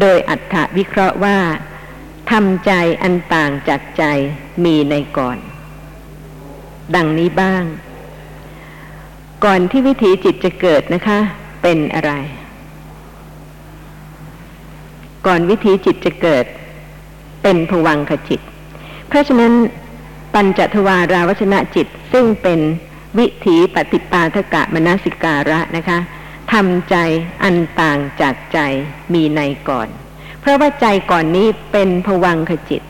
[0.01, 1.39] โดยอัฏฐวิเคราะห์ว่า
[2.31, 2.73] ทำใจ
[3.03, 4.05] อันต่างจากใจ
[4.65, 5.39] มีในก่อน
[6.95, 7.65] ดังนี้บ้าง
[9.45, 11.19] ก่อนที่วิถีจิตจะเกิดนะคะ
[11.63, 12.13] เป็นอะไร
[15.27, 16.45] ก่อนวิถีจิตจะเกิด
[17.43, 18.41] เป็นผวังขจิต
[19.09, 19.53] เพราะฉะนั้น
[20.35, 22.61] ปัญจทวาราวชนะจิตซึ่งเป็น
[23.19, 25.99] วิถีปฏิปาทกะมนสิการะนะคะ
[26.53, 26.97] ทำใจ
[27.43, 28.59] อันต่างจากใจ
[29.15, 29.89] มีในก่อน
[30.41, 32.83] เพราะว่าใจก่อนนี้เป็นผวังขจิต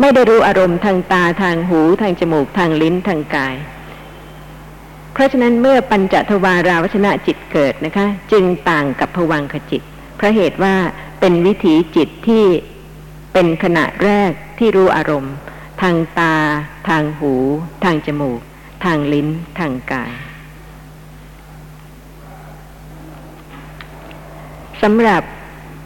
[0.00, 3.54] ไม่ได้รู้อารมณ์ทางตาทางหูทางจมูกทางลิ้นทางกาย
[5.12, 9.82] เพราะฉะนั้นเมื่อปัญจทวาราวชนะจิตเกิดนะคะ จึงต่างกับผวังขจิต
[10.16, 10.74] เพราะเหตุว่า
[11.20, 12.44] เป็นวิถีจิตที่
[13.32, 15.34] เป็นขณะแรกที่รู้อารมณ์
[15.82, 16.34] ทางตา
[16.88, 17.32] ทางหู
[17.84, 18.40] ทางจมูก
[18.84, 19.28] ทางลิ้น
[19.58, 20.12] ทางกาย
[24.82, 25.22] สำหรับ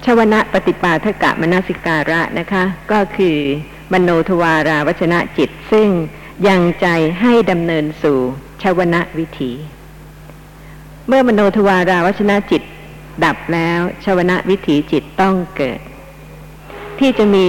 [0.05, 3.37] ชวนะปฏิปาทกะมนสิการะนะคะ ก็คือ
[3.93, 5.89] มโนทวาราวชนะจิต ซึ่ง
[6.49, 6.87] ยังใจ
[7.21, 8.19] ให้ดำเนินสู่
[8.63, 9.53] ชวนะวิถี
[11.09, 12.63] เมื่อมโนทวาราวชนะจิต
[13.25, 15.81] ดับแล้วชวนะวิถีจิตต้องเกิด
[16.99, 17.47] ที่จะมี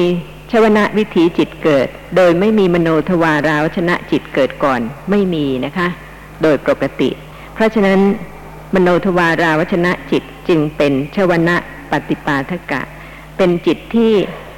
[0.51, 5.87] ชวนะวิถีจิตเกิด โดยไม่มีมโนทวาราวชนะจิตเกิดก่อนไม่มีนะคะ
[6.41, 7.09] โดยปกติ
[7.53, 7.99] เพราะฉะนั้น
[8.73, 11.55] มโนทวาราวชนะจิตจึงเป็นชวนะ
[11.91, 12.81] ปฏิปาทกะ
[13.37, 14.13] เป็นจิตที่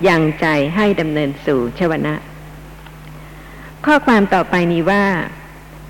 [0.08, 2.16] ยังใจให้ดำเนินสู่ชวนะ
[3.86, 5.06] ข้อความต่อไปนี้ว่า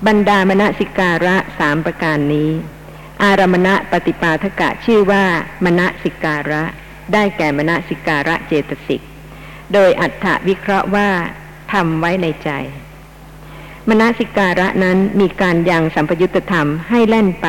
[0.06, 2.50] บรรดามณสิการะสามประการนี้
[3.22, 5.24] อารมณะปฏิปาทกะชื่อว่า
[5.64, 6.62] มณสิการะ
[7.12, 9.02] ได้แก่มณสิการะเจตสิก
[9.72, 11.08] โดยอัฏฐวิเคราะห์ว่า
[11.72, 12.50] ทำไว้ในใจ
[13.88, 17.46] มณสิการะนั้นมีการยังสัมปยุตธรรมให้แล่นไป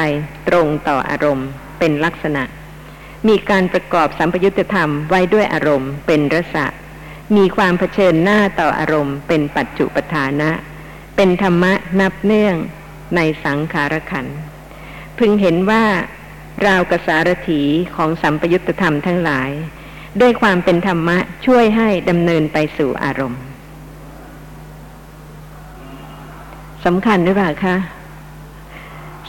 [0.48, 1.48] ตรงต่ออารมณ์
[1.80, 2.44] เป็นลักษณะ
[3.28, 6.66] มีการประกอบสัมปยุตธรรมไว้ด้วยอารมณ์เป็นรสะ
[7.36, 10.52] มีความเผชิญหน้าต่ออารมณ์เป็นปัจจุปทานะ
[11.16, 12.56] เป็นธรรมะนับเนื่อง
[13.16, 14.26] ในสังขารขัน
[15.18, 15.86] พึงเห็นว่า
[16.66, 17.62] ราวกสารถี
[17.96, 19.50] ของสัมปยุตธรรมทั้งหลาย
[20.22, 23.42] ด้วยความเป็นธรรมะช่วยให้ดำเนินไปสู่อารมณ์
[26.86, 27.76] สำคัญหรือเปล่าคะ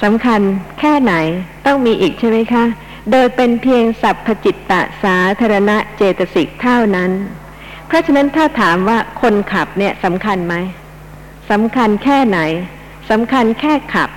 [0.03, 0.41] สำคัญ
[0.81, 1.15] แค่ไหน
[1.67, 2.65] ต้องมีอีกใช่ไหมคะ
[3.11, 7.11] โดยเป็นเพียงสัพพจิตตะสาธารณะเจตสิกเท่านั้น
[7.87, 10.55] เพราะฉะนั้นถ้าถามว่าคนขับเนี่ยสำคัญไหม
[11.51, 12.39] สำคัญแค่ไหน
[13.11, 14.11] สำคัญแค่ขับ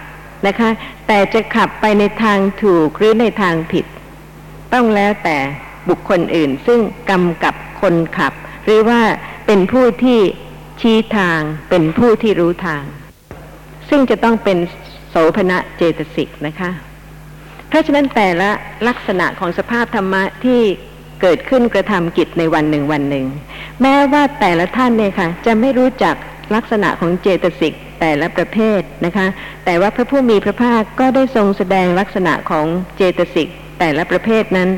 [0.48, 0.70] นะคะ
[1.08, 3.86] แต่จะขับไปในทางถูกหรือในทางผิด
[4.74, 5.38] ต้องแล้วแต่
[5.90, 6.80] บุคคลอื่นซึ่ง
[7.10, 8.34] กำกับคนขับ
[8.66, 9.02] หรือว่า
[9.46, 10.20] เป็นผู้ที่
[10.82, 12.84] ชี้ทางเป็นผู้ที่รู้ทาง
[13.90, 14.58] ซึ่งจะต้องเป็น
[15.10, 16.72] โสภณะเจตสิกนะคะ
[17.68, 18.50] เพราะฉะนั้นแต่ละ
[18.88, 20.62] ลักษณะของสภาพธรรมะที่
[21.22, 23.26] เกิดขึ้นกระทำกิจในวันหนึ่งวันหนึ่ง
[23.82, 26.16] แม้ว่าแต่ละท่านเนี่ยค่ะ จะไม่รู้จัก
[26.56, 29.28] ลักษณะของเจตสิกแต่ละประเภทนะคะ
[29.66, 32.66] แต่ว่าพระผู้มีพระภาคก็ได้ทรงแสดงลักษณะของ
[32.98, 33.48] เจตสิก
[33.80, 34.70] แต่ละประเภทนั้น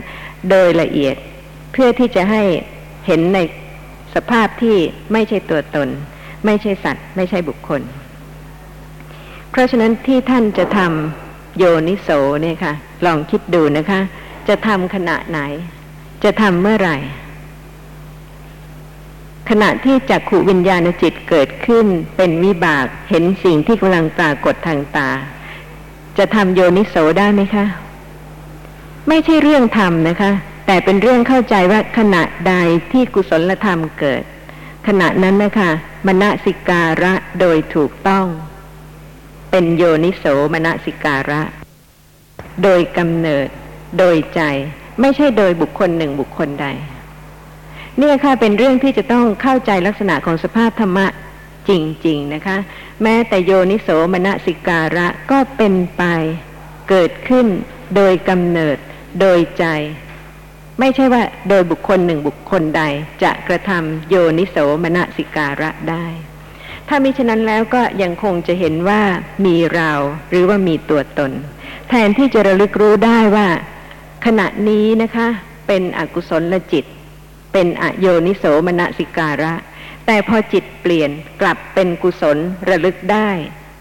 [0.49, 1.15] โดยละเอียด
[1.73, 2.43] เพื่อที่จะให้
[3.07, 3.39] เห็นใน
[4.15, 4.77] สภาพที่
[5.13, 5.87] ไม่ใช่ตัวตน
[6.45, 7.81] ไม่ใช่สัตว์ ไม่ใช่บุคคล
[9.51, 12.09] เพราะฉะนั้นที่ท่านจะทำโยนิโส
[12.41, 12.73] เนี่ยค่ะ
[13.05, 13.99] ลองคิดดูนะคะ
[14.47, 15.39] จะทำขณะไหน
[16.23, 16.97] จะทำเมื่อไหร่
[19.49, 21.85] ขณะที่จักขูวิญญาณจิตเกิดขึ้น
[22.17, 25.09] เป็นวิบากเห็นสิ่งที่กำลังปรากฏทางตา
[26.17, 27.65] จะทำโยนิโสได้ไหมคะ
[29.07, 30.31] ไม่ใช่เรื่องทำนะคะ
[30.65, 32.53] แต่เป็นเรื่องเข้าใจว่าขณะใด
[32.91, 34.23] ที่กุศลธรรมเกิด
[34.87, 35.71] ขณะนั้นนะคะ
[36.05, 38.25] มณสิการะโดยถูกต้อง
[39.51, 41.41] เป็นโยนิโสมณสิการะ
[42.63, 43.47] โดยกำเนิด
[43.99, 44.41] โดยใจ
[45.01, 46.67] ไม่ใช่โดยบุคคลหนึ่งบุคคลใด
[47.97, 51.07] เนี่ยค่ะเป็นเรื่องที่จะต้องเข้าใจลักษณะของสภาพธรรมะ
[51.69, 52.57] จริง ๆ นะคะ
[53.03, 56.03] แม้แต่โยนิโสมณสิการะก็เป็นไป
[56.89, 57.47] เกิดขึ้น
[57.95, 58.77] โดยกำเนิด
[59.19, 59.65] โดยใจ
[60.79, 62.83] ไม่ใช่ว่าโดยบุคคลหนึ่งบุคคลใด
[63.23, 66.05] จะกระทำโยนิโสมณสิการะได้
[66.93, 69.01] ถ้ามิฉะนั้นแล้วก็ยังคงจะเห็นว่า
[69.45, 69.91] มีเรา
[70.29, 71.31] หรือว่ามีตัวตน
[71.89, 73.47] แทนที่จะระลึกรู้ได้ว่า
[74.25, 75.27] ขณะนี้นะคะ
[75.67, 76.85] เป็นอกุศลจิต
[77.53, 79.53] เป็นอโยนิโสมณสิการะ
[80.05, 81.11] แต่พอจิตเปลี่ยน
[81.41, 82.37] กลับเป็นกุศล
[82.69, 83.29] ระลึกได้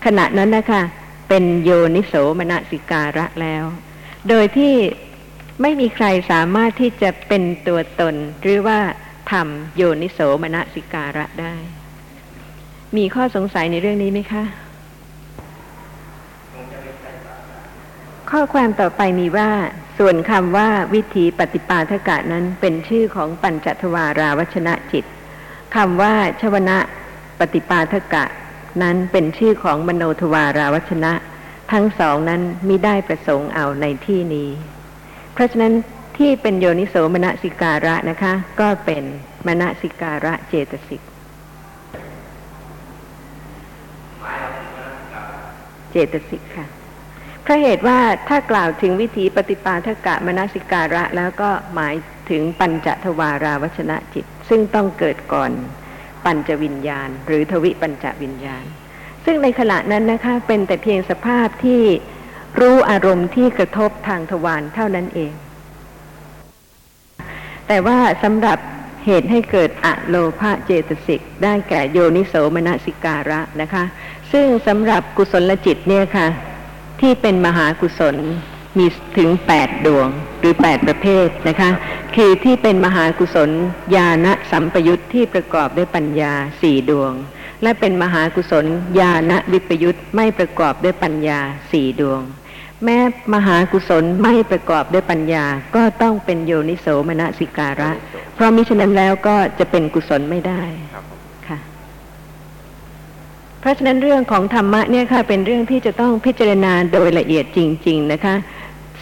[0.05, 0.83] ขณะนั้นนะคะ
[1.29, 3.65] เป็นโยนิโสมณสิการะแล้ว
[4.29, 4.75] โดยที่
[5.63, 8.79] ไม่มีใครสามารถที่จะเป็นตัวตนหรือว่า
[9.31, 11.57] ทำโยนิโสมณสิการะได้
[12.97, 14.45] มีข้อสงสัยในเรื่องนี้ไหมคะ
[18.31, 19.51] ข้อความต่อไปมีว่า
[19.99, 25.05] ส่วนคำว่าวิธีปฏิปาทกะนั้นเป็นชื่อของปัญจทวาราวัชนะจิต
[25.75, 26.79] คำว่าชวนะ
[27.39, 28.25] ปฏิปาทกะ
[28.83, 31.13] นั้นเป็นชื่อของมโนทวาราวัชนะ
[31.73, 34.51] ทั้งสองนั้นมิได้ประสงค์เอาในที่นี้
[35.33, 35.75] เพราะฉะนั้น
[36.17, 39.03] ที่เป็นโยนิโสมนสิการะนะคะ ก็เป็น
[39.47, 41.10] มณสิการะเจตสิก
[45.91, 46.67] เจตสิกค่ะ
[47.43, 51.95] เพราะเหตุว่าถ้ากล่าวถึงวิธีปฏิปาทกะมนสิการะแล้วก็หมาย
[52.31, 55.51] ถึงปัญจทวาราวัชนะจิต ซึ่งต้องเกิดก่อน
[56.25, 58.65] ปัญจวิญญาณ หรือทวิปัญจวิญญาณ
[59.25, 61.83] ซึ่งในขณะนั้นนะคะเป็นแต่เพียงสภาพที่
[62.61, 65.33] รู้อารมณ์ที่กระทบทางทวารเท่านั้นเอง
[67.69, 68.59] แต่ว่าสำหรับ
[69.07, 73.85] เหตุให้เกิดอะโลภะเจตสิก ได้แก่โยนิโสมนสิการะนะคะ
[74.33, 76.27] ซึ่งสำหรับกุศลจิตเนี่ยค่ะ
[77.01, 78.17] ที่เป็นมหากุศล
[78.79, 78.87] มี
[79.19, 80.09] ถึงแปดดวง
[80.41, 81.71] หรือแปดประเภทนะคะ
[82.17, 83.51] คือที่เป็นมหากุศล
[83.95, 86.33] ญาณสัมปยุตที่ประกอบด้วยปัญญา
[86.63, 87.13] สี่ดวง
[87.63, 88.67] และเป็นมหากุศล
[89.01, 91.41] ญาณวิปยุตไม่ประกอบด้วยปัญญา
[91.73, 92.23] สี่ดวง
[92.85, 92.99] แม้
[93.35, 97.91] มหากุศลไม่ประกอบด้วยปัญญา ก็ต้องเป็นโยนิโสมนสิการะ
[98.35, 100.63] เพราะมิฉะนั้นแล้วก็จะเป็นกุศลไม่ได้
[100.95, 101.59] ครับผมค่ะ
[103.61, 108.35] เพราะฉะนั้นเรื่องของธรรมะเนี่ยค่ะเป็นเรื่องที่จะต้องพิจารณาโดยละเอียดจริง ๆ นะคะ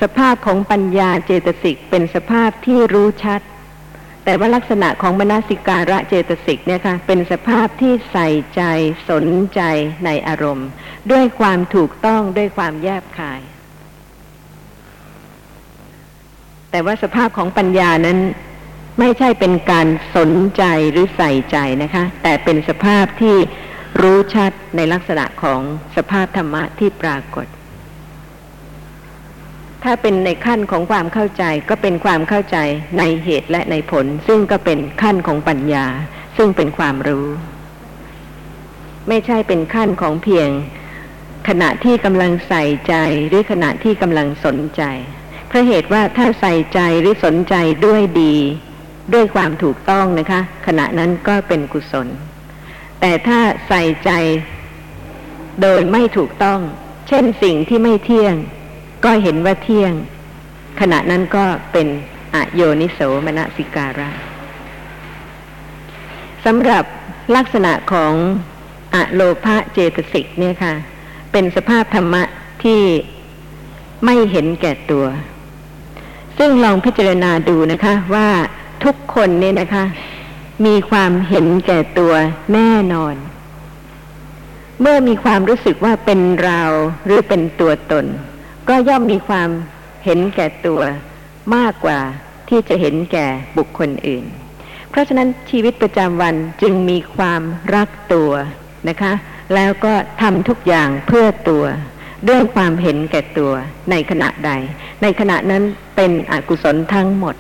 [0.00, 3.40] สภาพของปัญญาเจตสิกเป็นสภาพที่รู้ชัด
[4.24, 8.62] แต่ว่าลักษณะของมนสิการะเจตสิกเนี่ยค่ะเป็นสภาพที่ใส่ใจ
[9.10, 9.24] สน
[9.54, 9.60] ใจ
[10.04, 10.68] ในอารมณ์
[11.10, 13.40] ด้วยความถูกต้องด้วยความแยบคาย
[16.70, 18.18] แต่ว่าสภาพของปัญญานั้น
[18.98, 23.36] ไม่ใช่เป็นการสนใจหรือใส่ใจนะคะ แต่เป็นสภาพที่
[24.02, 25.60] รู้ชัดในลักษณะของ
[25.96, 27.46] สภาพธรรมะที่ปรากฏ
[29.84, 32.56] ถ้าเป็นในขั้นของความเข้าใจก็เป็นความเข้าใจ
[32.98, 35.86] ในเหตุและในผล ซึ่งก็เป็นขั้นของปัญญา
[36.36, 37.26] ซึ่งเป็นความรู้
[39.08, 40.48] ไม่ใช่เป็นขั้นของเพียง
[41.48, 42.94] ขณะที่กำลังใส่ใจ
[43.28, 44.82] หรือขณะที่กำลังสนใจ
[45.48, 47.54] เพราะเหตุว่าถ้าใส่ใจหรือสนใจ
[47.86, 48.34] ด้วยดี
[49.14, 52.08] ด้วยความถูกต้องนะคะ ขณะนั้นก็เป็นกุศล
[53.00, 53.38] แต่ถ้า
[53.68, 54.10] ใส่ใจ
[55.62, 56.60] โดยไม่ถูกต้อง
[57.08, 58.34] เช่นสิ่งที่ไม่เที่ยง
[59.04, 59.92] ก็เห็นว่าเที่ยง
[60.80, 61.88] ขณะนั้นก็เป็น
[62.34, 64.10] อโยนิโสมนสิการะ
[66.44, 66.84] สำหรับ
[67.36, 68.12] ลักษณะของ
[68.94, 70.74] อโลภะเจตสิกเนี่ยค่ะ
[71.32, 72.22] เป็นสภาพธรรมะ
[72.64, 72.80] ที่
[74.04, 75.06] ไม่เห็นแก่ตัว
[76.38, 78.28] ซึ่งลองพิจารณาดูนะคะว่า
[78.84, 79.84] ทุกคนเนี่ยนะคะ
[80.66, 82.12] มีความเห็นแก่ตัว
[82.54, 83.14] แน่นอน
[84.80, 86.62] เมื่อมีความรู้สึกว่าเป็นเรา
[87.04, 88.04] หรือเป็นตัวตน
[88.68, 89.48] ก็ย่อมมีความ
[90.04, 90.80] เห็นแก่ตัว
[91.54, 92.00] มากกว่า
[92.48, 93.26] ที่จะเห็นแก่
[93.56, 94.24] บุคคลอื่น
[94.90, 97.42] เพราะฉะนั้นชีวิตประจำวันจึงมีความ
[97.74, 98.30] รักตัว
[98.88, 99.12] นะคะ
[99.54, 101.64] แล้วก็ทำทุกอย่างเพื่อตัว
[102.28, 103.52] ด้วยความเห็นแก่ตัว
[103.90, 104.50] ในขณะใด
[105.02, 105.62] ในขณะนั้น
[105.96, 107.34] เป็นอกุศลทั้งหมด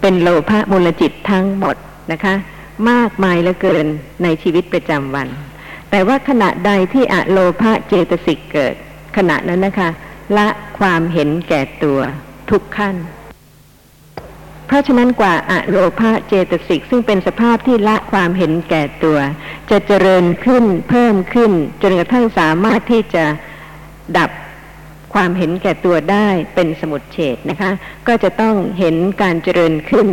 [0.00, 1.76] เป็นโลภะมูลจิตทั้งหมด
[2.12, 2.34] นะคะ
[2.90, 3.86] มากมายเหลือเกิน
[4.22, 5.28] ในชีวิตประจำวัน
[5.90, 8.74] แต่ว่าขณะใดที่อโลภะเจตสิกเกิด
[9.16, 9.90] ขณะนั้นนะคะ
[10.36, 11.98] ละความเห็นแก่ตัว
[12.50, 12.94] ทุกขั้น
[14.66, 19.18] เพราะฉะนั้นกว่าอโลภะเจตสิกซึ่งเป็นสภาพที่ละความเห็นแก่ตัว
[19.70, 21.52] จะเจริญขึ้นเพิ่มขึ้น
[21.82, 23.24] จนกระทั่งสามารถที่จะ
[24.18, 24.30] ดับ
[25.14, 27.70] ความเห็นแก่ตัวได้เป็นสมุดเฉดนะคะ
[28.08, 30.08] ก็จะต้องเห็นการเจริญขึ้น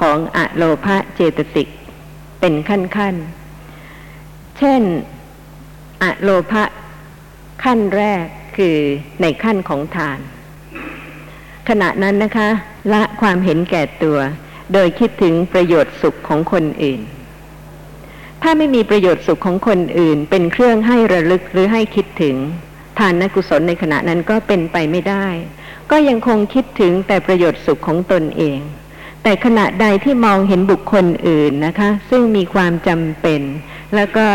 [0.00, 1.68] ของอโลภะเจตสิก
[2.40, 3.14] เป็นขั้นขั้น
[4.58, 4.82] เช่น
[6.02, 6.64] อโลภะ
[7.64, 8.24] ขั้นแรก
[8.56, 8.76] คือ
[9.20, 10.18] ในขั้นของทาน
[11.68, 12.48] ขณะนั้นนะคะ
[12.92, 14.18] ละความเห็นแก่ตัว
[14.72, 17.00] โดยคิดถึงประโยชน์สุขของคนอื่น
[18.42, 22.36] ถ้าไม่มีประโยชน์สุขของคนอื่น เป็นเครื่องให้ระลึกหรือให้คิดถึง
[22.98, 25.26] ทานนกุศลในขณะนั้นก็เป็นไปไม่ได้
[25.90, 28.58] ก็ยังคงคิดถึงแต่ประโยชน์สุขของตนเอง
[29.22, 33.40] แต่ขณะใดที่มองเห็นบุคคลอื่นนะคะ ซึ่งมีความจำเป็น
[33.94, 34.26] แล้วก็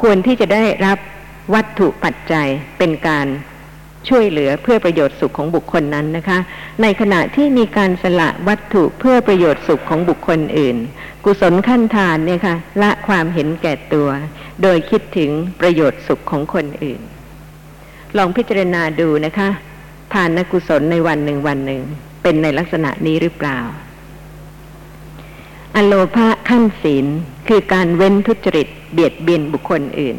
[0.00, 0.98] ควรที่จะได้รับ
[1.54, 3.26] วัตถุปัจจัยเป็นการ
[4.08, 6.38] ช่วยเหลือเพื่อประโยชน์สุขของบุคคลนั้นนะคะ
[6.82, 10.76] ในขณะที่มีการสละวัตถุเพื่อประโยชน์สุขของบุคคลอื่น
[11.24, 14.08] กุศลขั้นทานเนี่ยค่ะละความเห็นแก่ตัว
[14.62, 15.30] โดยคิดถึง
[15.60, 17.00] ประโยชน์สุขของคนอื่น
[18.16, 19.48] ลองพิจารณาดูนะคะ
[20.12, 21.82] ทานนกุศลในวันหนึ่งวันหนึ่ง
[22.22, 23.58] เป็นในลักษณะนี้หรือเปล่า
[25.76, 27.06] อโลภะขั้นศีล
[27.48, 30.16] คือการเว้นทุจริต เบียดเบียนบุคคลอื่น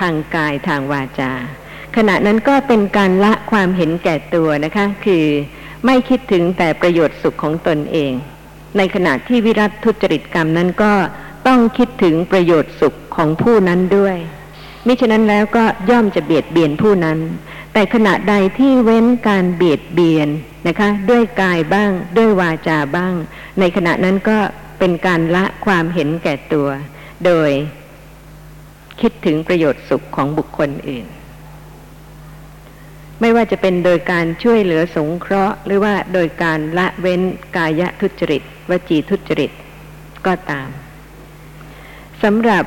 [0.00, 1.32] ทางกายทางวาจา
[1.96, 5.24] ขณะนั้นก็เป็นการละความเห็นแก่ตัวนะคะ คือ
[5.86, 8.12] ไม่คิดถึงแต่ประโยชน์สุขของตนเอง
[8.76, 10.92] ในขณะที่วิรัตทุจริตกรรมนั้นก็
[11.46, 14.16] ต้องคิดถึงประโยชน์สุขของผู้นั้นด้วย
[14.86, 17.18] มิฉะนั้นแล้วก็ย่อมจะเบียดเบียนผู้นั้น
[17.72, 20.28] แต่ขณะใดที่เว้นการเบียดเบียน
[20.68, 23.14] นะคะ ด้วยกายบ้าง ด้วยวาจาบ้าง
[23.58, 24.38] ในขณะนั้นก็
[24.78, 26.68] เป็นการละความเห็นแก่ตัว
[27.24, 27.50] โดย
[29.00, 31.06] คิดถึงประโยชน์สุขของบุคคลอื่น
[33.20, 37.20] ไม่ว่าจะเป็นโดยการช่วยเหลือสงเคราะห์ หรือว่าโดยการละเว้น
[37.56, 39.50] กายทุจริต วจีทุจริต
[40.26, 40.68] ก็ตาม
[42.22, 42.64] สำหรับ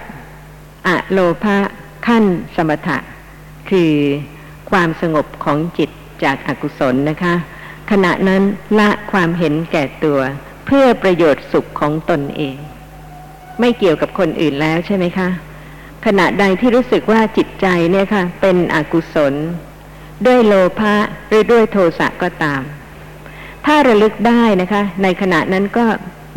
[0.87, 1.57] อโลภะ
[2.07, 2.23] ขั้น
[2.55, 2.97] สมถะ
[3.69, 3.93] คือ
[4.71, 5.89] ความสงบของจิต
[6.23, 7.33] จากอากุศลนะคะ
[7.91, 8.41] ขณะนั้น
[8.79, 10.19] ละความเห็นแก่ตัว
[10.65, 12.57] เพื่อประโยชน์สุขของตนเอง
[13.59, 15.29] ไม่เกี่ยวกับคนอื่นแล้วใช่ไหมคะ
[16.05, 19.33] ขณะใดที่รู้สึกว่าจิตใจเนี่ยค่ะ เป็นอกุศล
[20.25, 20.95] ด้วยโลภะ
[21.27, 22.61] หรือด้วยโทสะก็ตาม
[23.65, 25.85] ถ้าระลึกได้นะคะ ในขณะนั้นก็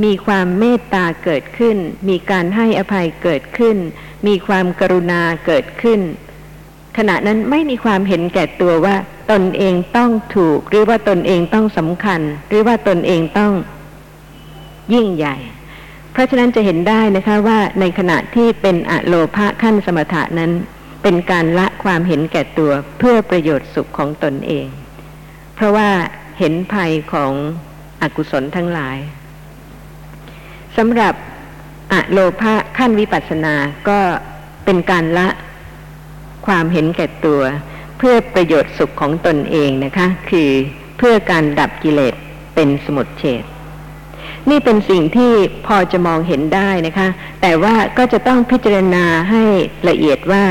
[0.05, 1.77] มีความเมตตาเกิดขึ้น
[2.09, 3.77] มีการให้อภัยเกิดขึ้น
[4.27, 6.01] มีความกรุณาเกิดขึ้น
[6.99, 8.97] ขณะนั้นไม่มีความเห็นแก่ตัวว่า
[9.31, 13.53] ตนเองต้องถูก หรือว่าตนเองต้องสำคัญ หรือว่าตนเองต้อง
[14.95, 15.37] ยิ่งใหญ่
[16.13, 20.53] เพราะฉะนั้นจะเห็นได้นะคะว่าในขณะที่เป็นอโลภะขั้นสมถะนั้น
[21.09, 24.67] เป็นการละความเห็นแก่ตัวเพื่อประโยชน์สุขของตนเอง
[25.55, 25.91] เพราะว่า
[26.39, 27.33] เห็นภัยของ
[28.03, 28.99] อกุศลทั้งหลาย
[30.77, 31.15] สำหรับ
[31.93, 33.55] อโลภะขั้นวิปัสสนา
[33.89, 34.01] ก็
[34.65, 35.29] เป็นการละ
[36.47, 37.43] ความเห็นแก่ตัว
[37.99, 40.51] เพื่อประโยชน์สุขของตนเองนะคะ คือ
[40.99, 42.15] เพื่อการดับกิเลส
[42.55, 43.45] เป็นสมุทเฉด
[44.51, 45.33] นี่เป็นสิ่งที่
[45.67, 47.09] พอจะมองเห็นได้นะคะ
[47.43, 49.43] แต่ว่าก็จะต้องพิจารณาให้
[49.89, 50.45] ละเอียดว่า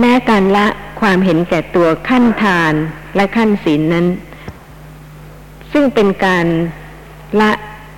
[0.00, 0.66] แม้การละ
[1.00, 2.74] ความเห็นแก่ตัวขั้นทาน
[3.16, 4.06] และขั้นศีลนนั้น
[5.72, 6.46] ซึ่งเป็นการ
[7.40, 7.50] ละ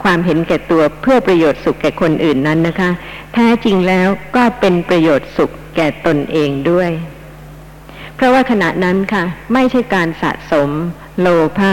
[0.03, 2.91] ความเห็นแก่ตัวเพื่อประโยชน์สุขแก่คนอื่นนั้นนะคะ
[3.35, 6.91] แท้จริงแล้วก็เป็นประโยชน์สุขแก่ตนเองด้วย
[8.15, 10.71] เพราะว่าขณะนั้นค่ะ ไม่ใช่การสะสม
[11.21, 11.29] โล
[11.59, 11.73] ภะ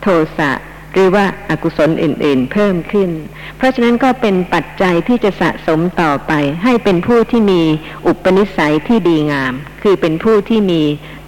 [0.00, 0.06] โท
[0.38, 0.50] สะ
[0.92, 3.10] หรือว่าอากุศลอื่นๆ เพิ่มขึ้น
[3.56, 6.32] เพราะฉะนั้นก็เป็นปัจจัยที่จะสะสมต่อไป
[6.64, 7.62] ให้เป็นผู้ที่มี
[8.06, 10.82] อุปนิสัยที่ดีงาม คือเป็นผู้ที่มี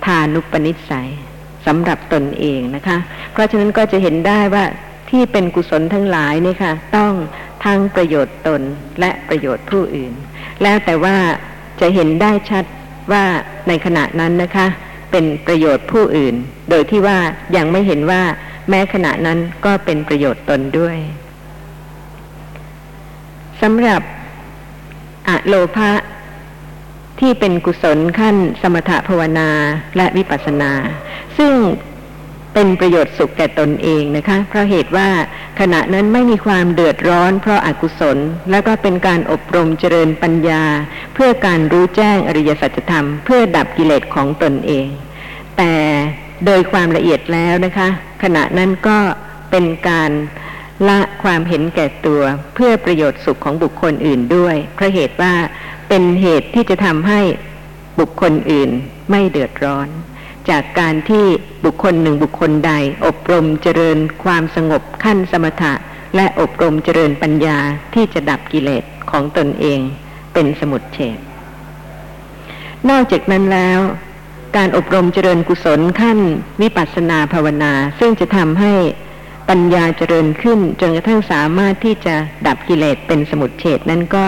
[0.05, 1.11] ทานุปนิสัย
[1.67, 2.99] สำหรับตนเองนะคะ
[3.33, 4.65] เพราะฉะนั้นก็จะเห็นได้ว่า
[5.11, 7.13] ที่เป็นกุศลทั้งหลายนี่ค่ะ ต้อง
[7.65, 8.61] ทั้งประโยชน์ตน
[9.01, 10.13] และประโยชน์ผู้อื่น
[10.63, 11.17] แล้วแต่ว่า
[11.81, 12.65] จะเห็นได้ชัด
[13.13, 13.25] ว่า
[13.69, 14.67] ในขณะนั้นนะคะ
[15.11, 16.35] เป็นประโยชน์ผู้อื่น
[16.71, 17.19] โดยที่ว่า
[17.57, 18.23] ยังไม่เห็นว่า
[18.69, 20.97] แม้ขณะนั้นก็เป็นประโยชน์ตนด้วย
[23.63, 24.03] สำหรับ
[25.29, 25.93] อะโลภะ
[27.21, 29.51] ที่เป็นกุศลขั้นสมถภาวนา
[29.97, 30.73] และวิปัสสนา
[31.39, 31.55] ซึ่ง
[32.55, 35.09] เป็นประโยชน์สุขแก่ตนเองนะคะ เพราะเหตุว่า
[35.61, 38.19] ขณะนั้นไม่มีความเดือดร้อนเพราะอากุศล
[38.51, 40.63] แล้วก็เป็นการอบรมเจริญปัญญา
[41.15, 44.87] เพื่อการรู้แจ้งอริยสัจธรรม เพื่อดับกิเลสของตนเอง
[45.59, 45.73] แต่
[46.47, 47.89] โดยความละเอียดแล้วนะคะ
[48.23, 48.99] ขณะนั้นก็
[49.51, 50.11] เป็นการ
[50.89, 52.23] ละความเห็นแก่ตัว
[52.55, 55.35] เพื่อประโยชน์สุขของบุคคลอื่นด้วย เพราะเหตุว่า
[55.89, 57.21] เป็นเหตุที่จะทำให้
[58.01, 58.71] บุคคลอื่น
[59.11, 59.89] ไม่เดือดร้อน
[60.51, 61.27] จากการที่
[61.65, 62.73] บุคคลหนึ่งบุคคลใด
[63.07, 65.73] อบรมเจริญความสงบขั้นสมถะ
[66.17, 67.59] และอบรมเจริญปัญญา
[67.95, 69.81] ที่จะดับกิเลสของตนเอง
[70.33, 71.19] เป็นสมุดเฉด
[72.91, 73.81] นอกจากนั้นแล้ว
[74.57, 76.19] การอบรมเจริญกุศลขั้น
[76.63, 78.75] วิปัสสนาภาวนา ซึ่งจะทำให้
[79.49, 82.15] ปัญญาเจริญขึ้น จนกระทั่งสามารถที่จะ
[82.47, 84.27] ดับกิเลสเป็นสมุดเฉดนั้นก็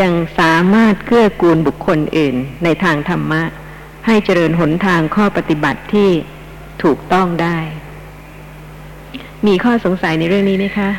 [0.00, 2.34] ยังสามารถเกื้อกูลบุคคลอื่น
[2.64, 3.42] ในทางธรรมะ
[4.06, 6.10] ให้เจริญหนทางข้อปฏิบัติที่
[6.82, 7.58] ถูกต้องได้
[9.46, 10.90] มีข้อสงสัยในเรื่องนี้ไหมคะ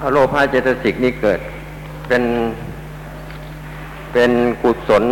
[0.00, 1.40] อโลภาเจตสิกนี่เกิด
[2.08, 2.22] เป็น
[4.12, 4.30] เป็น
[4.62, 5.04] กุศล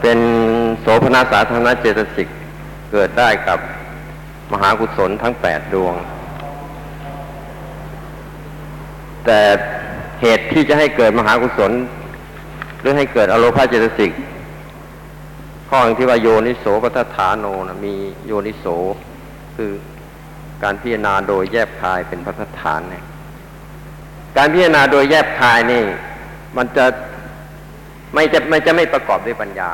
[0.00, 0.18] เป็น
[0.80, 2.28] โสภณสาธารณเจตสิก
[2.92, 3.58] เกิดได้กับ
[4.52, 5.94] มหากุศลทั้งแปดดวง
[9.26, 9.40] แต่
[10.20, 11.72] เหตุที่จะให้เกิดมหากุศล
[12.80, 14.12] หรือให้เกิดอโลภาเจตสิก
[15.68, 17.94] ข้อที่ว่าโยนิโสปัฏฐานโนนะมี
[18.26, 18.66] โยนิโส
[19.56, 19.72] คือ
[20.62, 23.04] การพิจารณาโดยแยบคายเป็นพัฒฐานเนี่ย
[24.36, 25.82] การพิจารณาโดยแยบคายนี่
[26.56, 26.86] มันจะ
[28.14, 29.68] ไม่จะไม่จะไม่ประกอบด้วยปัญญา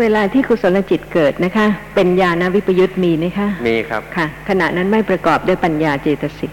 [0.00, 6.52] เวลาที่กุศลจิตเกิดนะคะ เป็นญาณวิปยุตมีไหมคะ มีครับค่ะ ขณะนั้นไม่ประกอบด้วยปัญญาเจตสิก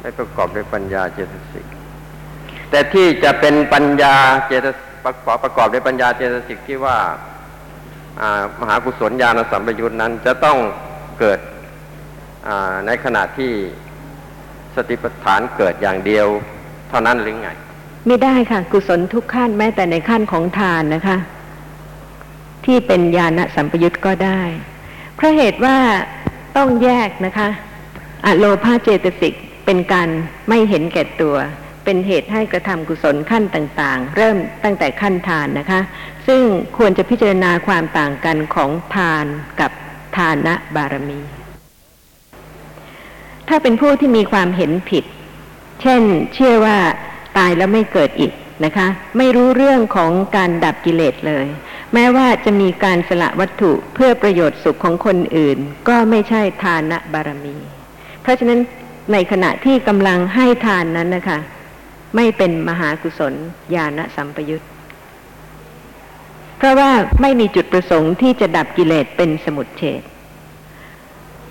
[0.00, 1.66] ไม่ประกอบด้วยปัญญาเจตสิก
[2.70, 4.14] แต่ที่จะเป็นปัญญา
[4.46, 4.66] เจต
[5.04, 6.96] ประกอบประกอบด้วยปัญญาเจตสิกที่ว่า
[8.60, 10.58] มหากุศลญาณสัมปยุตนั้น จะต้อง
[11.18, 11.38] เกิด
[12.86, 13.52] ในขณะที่
[14.76, 16.26] สติปัฏฐานเกิดอย่างเดียว
[16.88, 17.50] เท่านั้นหรือไง
[18.06, 21.16] ไม่ได้ค่ะ กุศลทุกขั้นแม้แต่ในขั้นของทานนะคะ
[22.64, 24.40] ที่เป็นญาณสัมปยุตก็ได้
[25.16, 25.76] เพราะเหตุว่า
[26.56, 27.48] ต้องแยกนะคะ
[28.24, 29.34] อะโลภาเจตสิก
[29.64, 30.08] เป็นการ
[30.48, 31.36] ไม่เห็นแก่ตัว
[31.84, 35.80] เป็นเหตุให้กระทำกุศลขั้นต่างๆ เริ่มตั้งแต่ขั้นทานนะคะ
[36.26, 36.42] ซึ่ง
[36.76, 39.24] ควรจะพิจารณาความต่างกันของทาน
[39.60, 39.70] กับ
[40.16, 41.20] ทานะบารมี
[43.48, 45.04] ถ้าเป็นผู้ที่มีความเห็นผิด
[45.82, 46.02] เช่น
[46.34, 46.78] เชื่อว่า
[47.38, 48.32] ตายแล้วไม่เกิดอีก
[48.64, 51.46] นะคะ ไม่รู้เรื่องของการดับกิเลสเลย
[51.94, 55.58] แม้ว่าจะมีการสละวัตถุเพื่อประโยชน์สุขของคนอื่น
[55.88, 57.56] ก็ไม่ใช่ทานะบารมี
[58.22, 58.60] เพราะฉะนั้น
[59.12, 61.38] ในขณะที่กำลังให้ทานนั้นนะคะ
[62.16, 63.34] ไม่เป็นมหากุศล
[63.74, 64.64] ญาณสัมปยุต
[66.58, 66.90] เพราะว่า
[67.22, 70.02] ไม่มีจุดประสงค์ที่จะดับกิเลสเป็นสมุทเฉด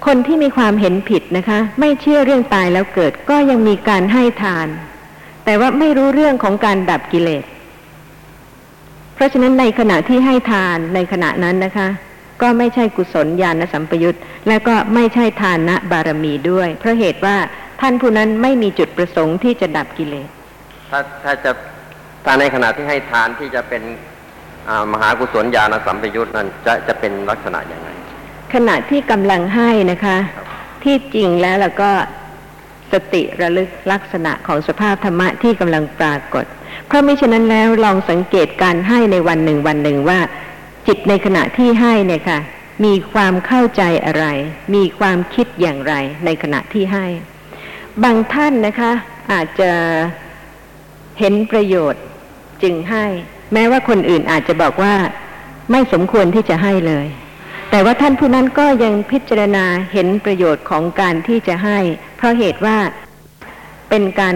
[0.06, 4.68] คนที่มีความเห็นผิดนะคะ ไม่เชื่อเรื่องตายแล้วเกิดก็ยังมีการให้ทาน
[5.46, 7.44] แต่ว่าไม่รู้เรื่องของการดับกิเลส
[9.16, 11.88] เพราะฉะนั้นในขณะที่ให้ทานในขณะนั้นนะคะ
[12.42, 14.18] ก็ไม่ใช่กุศลญาณสัมปยุต
[14.48, 17.38] และก็ไม่ใช่ทานะบารมีด้วย เพราะเหตุว่า
[17.82, 20.28] ท่านผู้นั้นไม่มีจุดประสงค์ที่จะดับกิเลส
[20.90, 21.52] ถ้าถ้าจะ
[22.26, 23.84] ถ้าในขณะที่ให้ทานที่จะเป็น
[24.70, 27.90] อ่ามหากุศลญาณสัมปยุตนั้นจะจะเป็นลักษณะอย่างไร
[28.54, 30.18] ขณะที่กำลังให้นะคะ
[30.84, 31.92] ที่จริงแล้วเราก็
[32.94, 36.46] สติระลึกลักษณะของสภาพธรรมะที่กำลังปรากฏ
[36.88, 40.20] เพราะมิฉะนั้นแล้วลองสังเกตการให้ในวันหนึ่งวันหนึ่งว่า
[40.88, 42.40] จิตในขณะที่ให้เนี่ยค่ะ
[42.86, 44.26] มีความเข้าใจอะไร
[44.76, 45.94] มีความคิดอย่างไร
[46.26, 47.06] ในขณะที่ให้
[48.04, 48.92] บางท่านนะคะ
[49.32, 49.72] อาจจะ
[51.20, 52.04] เห็นประโยชน์
[52.64, 53.06] จึงให้
[53.54, 54.94] แม้ว่าคนอื่นอาจจะบอกว่า
[55.72, 57.08] ไม่สมควรที่จะให้เลย
[57.76, 61.80] แต่ว่าท่านผู้นั้นก็ยังพิจารณาเห็นประโยชน์ของการที่จะให้
[62.18, 62.78] เพราะเหตุว่า
[63.90, 64.36] เป็นการ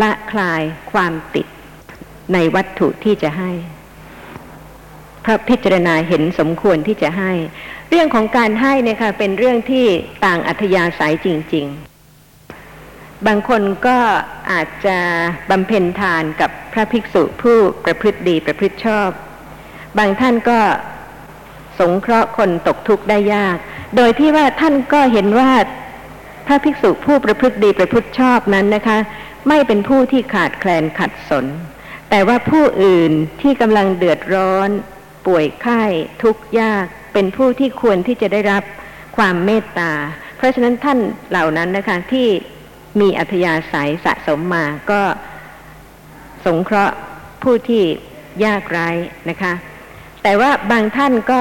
[0.00, 0.62] ละคลาย
[0.92, 1.46] ความติด
[2.32, 3.50] ในวัตถุที่จะให้
[5.22, 7.32] เพราะพิจารณาเห็นสมควรที่จะให้
[7.90, 9.86] เรื่องของการให้เนี่ยค่ะเป็นเรื่องที่
[10.24, 11.66] ต่างอัธยาศัยจริง
[12.46, 13.98] ๆ บางคนก็
[14.50, 14.98] อาจจะ
[15.50, 19.10] บำเพ็ญทานกับพระภิกษุผู้ประพฤติดีประพฤติชอบ
[19.98, 20.60] บางท่านก็
[21.78, 23.56] สงเคราะห์คนตกทุกข์ได้ยาก
[23.96, 25.50] โดยที่ว่าท่านก็เห็นว่า
[26.46, 28.98] พระภิกษุผู้ประพฤติดีประพฤติชอบนั้นนะคะ
[29.48, 31.46] ไม่เป็นผู้ที่ขาดแคลนขัดสน
[32.10, 33.12] แต่ว่าผู้อื่น
[33.42, 34.70] ที่กำลังเดือดร้อน
[35.26, 35.82] ป่วยไข้
[36.22, 38.62] ทุกข์ยาก เป็นผู้ที่ควรที่จะได้รับ
[39.16, 39.92] ความเมตตา
[40.36, 40.98] เพราะฉะนั้นท่าน
[41.30, 42.28] เหล่านั้นนะคะที่
[43.00, 45.02] มีอัธยาศัยสะสมมาก็
[46.46, 46.94] สงเคราะห์
[47.42, 47.82] ผู้ที่
[48.44, 48.88] ยากไร้
[49.30, 49.52] นะคะ
[50.22, 51.40] แต่ว่าบางท่านก็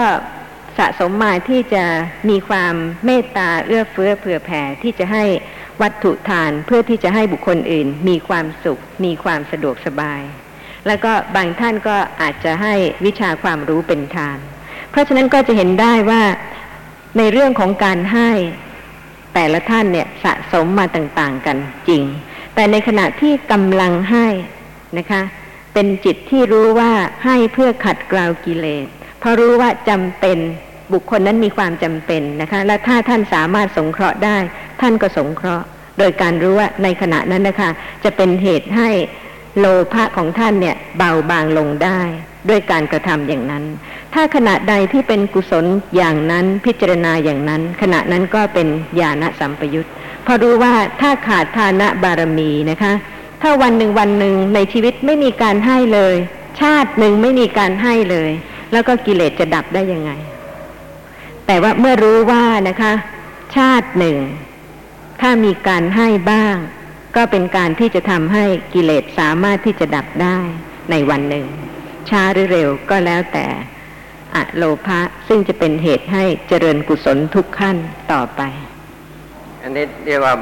[0.78, 1.86] สะสมมาที่จะ
[2.30, 2.74] มีความ
[3.06, 5.24] เมตตาเอื้อเฟื้อเผื่อแผ่ที่จะให้
[5.82, 10.22] วัตถุทานเพื่อที่จะให้บุคคลอื่น มีความสุข มีความสะดวกสบาย
[10.88, 12.74] แล้วก็บางท่านก็อาจจะให้
[13.06, 14.38] วิชาความรู้เป็นทาน
[14.92, 16.24] เพราะฉะนั้นก็จะเห็นได้ว่า
[17.18, 18.30] ในเรื่องของการให้
[19.34, 21.58] แต่ละท่านเนี่ยสะสมมาต่างๆกัน
[21.88, 22.04] จริง
[22.56, 24.28] แต่ในขณะที่กำลังให้
[24.98, 25.22] นะคะ
[25.80, 26.92] เป็นจิตที่รู้ว่า
[27.26, 28.88] ให้เพื่อขัดเกลากิเลส
[29.20, 30.38] เพราะรู้ว่าจำเป็น
[30.94, 34.38] บุคคลนั้นมีความจำเป็นนะคะ และถ้าท่านสามารถสงเคราะห์ได้
[34.82, 35.66] ท่านก็สงเคราะห์
[36.00, 37.70] โดยการรู้ว่าในขณะนั้นนะคะ
[38.04, 38.90] จะเป็นเหตุให้
[39.60, 42.00] โลภะของท่านเนี่ยเบาบางลงได้
[42.50, 43.64] ด้วยการกระทำอย่างนั้น
[44.14, 45.66] ถ้าขณะใดที่เป็นกุศล
[45.96, 48.68] อย่างนั้นพิจารณาอย่างนั้น ขณะนั้นก็เป็น
[49.00, 49.90] ญาณสัมปยุต
[50.24, 52.94] เพราะรู้ว่าถ้าขาดทานะบารมีนะคะ
[53.42, 56.16] ถ้าวันหนึ่งวันหนึ่งในชีวิตไม่มีการให้เลย
[56.62, 58.32] ชาติหนึ่งไม่มีการให้เลย
[58.72, 60.12] แล้วก็กิเลสจะดับได้ยังไง
[61.46, 62.94] แต่ว่าเมื่อรู้ว่านะคะ
[63.56, 64.18] ชาติหนึ่ง
[65.22, 66.56] ถ้ามีการให้บ้าง
[67.16, 70.38] ก็เป็นการที่จะทำให้กิเลสสามารถที่จะดับได้
[70.92, 71.46] ในวันหนึ่ง
[72.10, 73.46] ช้าหรือเร็วก็แล้วแต่
[74.36, 77.78] อโลภะซึ่งจะเป็นเหตุให้เจริญกุศลทุกขั้น
[78.12, 78.42] ต่อไป
[79.62, 80.34] อันนี้เรียกว่า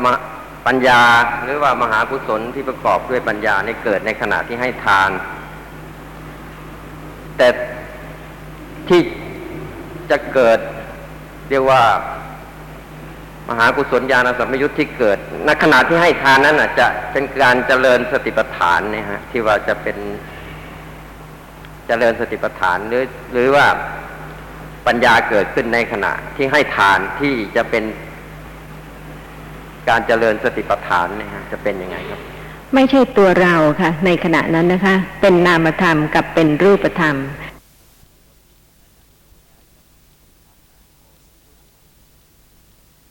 [0.68, 1.02] ปัญญา
[1.44, 5.10] หรือว่ามหากุศลที่ประกอบด้วยปัญญาในเกิดในขณะที่ให้ทาน
[7.38, 7.48] แต่
[8.90, 9.02] ที่
[10.12, 10.60] จะเกิด
[11.50, 11.82] เรียกว่า
[13.50, 19.98] มหากุศลญาณสัมยุทธ์ที่เกิดณขณะที่ให้ทานนั้นน่ะจะเป็นการเจริญสติปัฏฐานเนี่ยฮะที่ว่าจะเป็น
[21.88, 23.04] เจริญสติปัฏฐานหรือ
[23.34, 23.66] หรือว่า
[24.88, 27.84] ปัญญาเกิดขึ้นในขณะที่ให้ทานที่จะเป็น
[29.90, 32.20] การเจริญสติปัฏฐานเนี่ยจะเป็นยังไงครับ
[32.76, 37.16] ไม่ใช่ตัวเราค่ะ ในขณะนั้นนะคะ เป็นนามธรรมกับเป็นรูปธรรม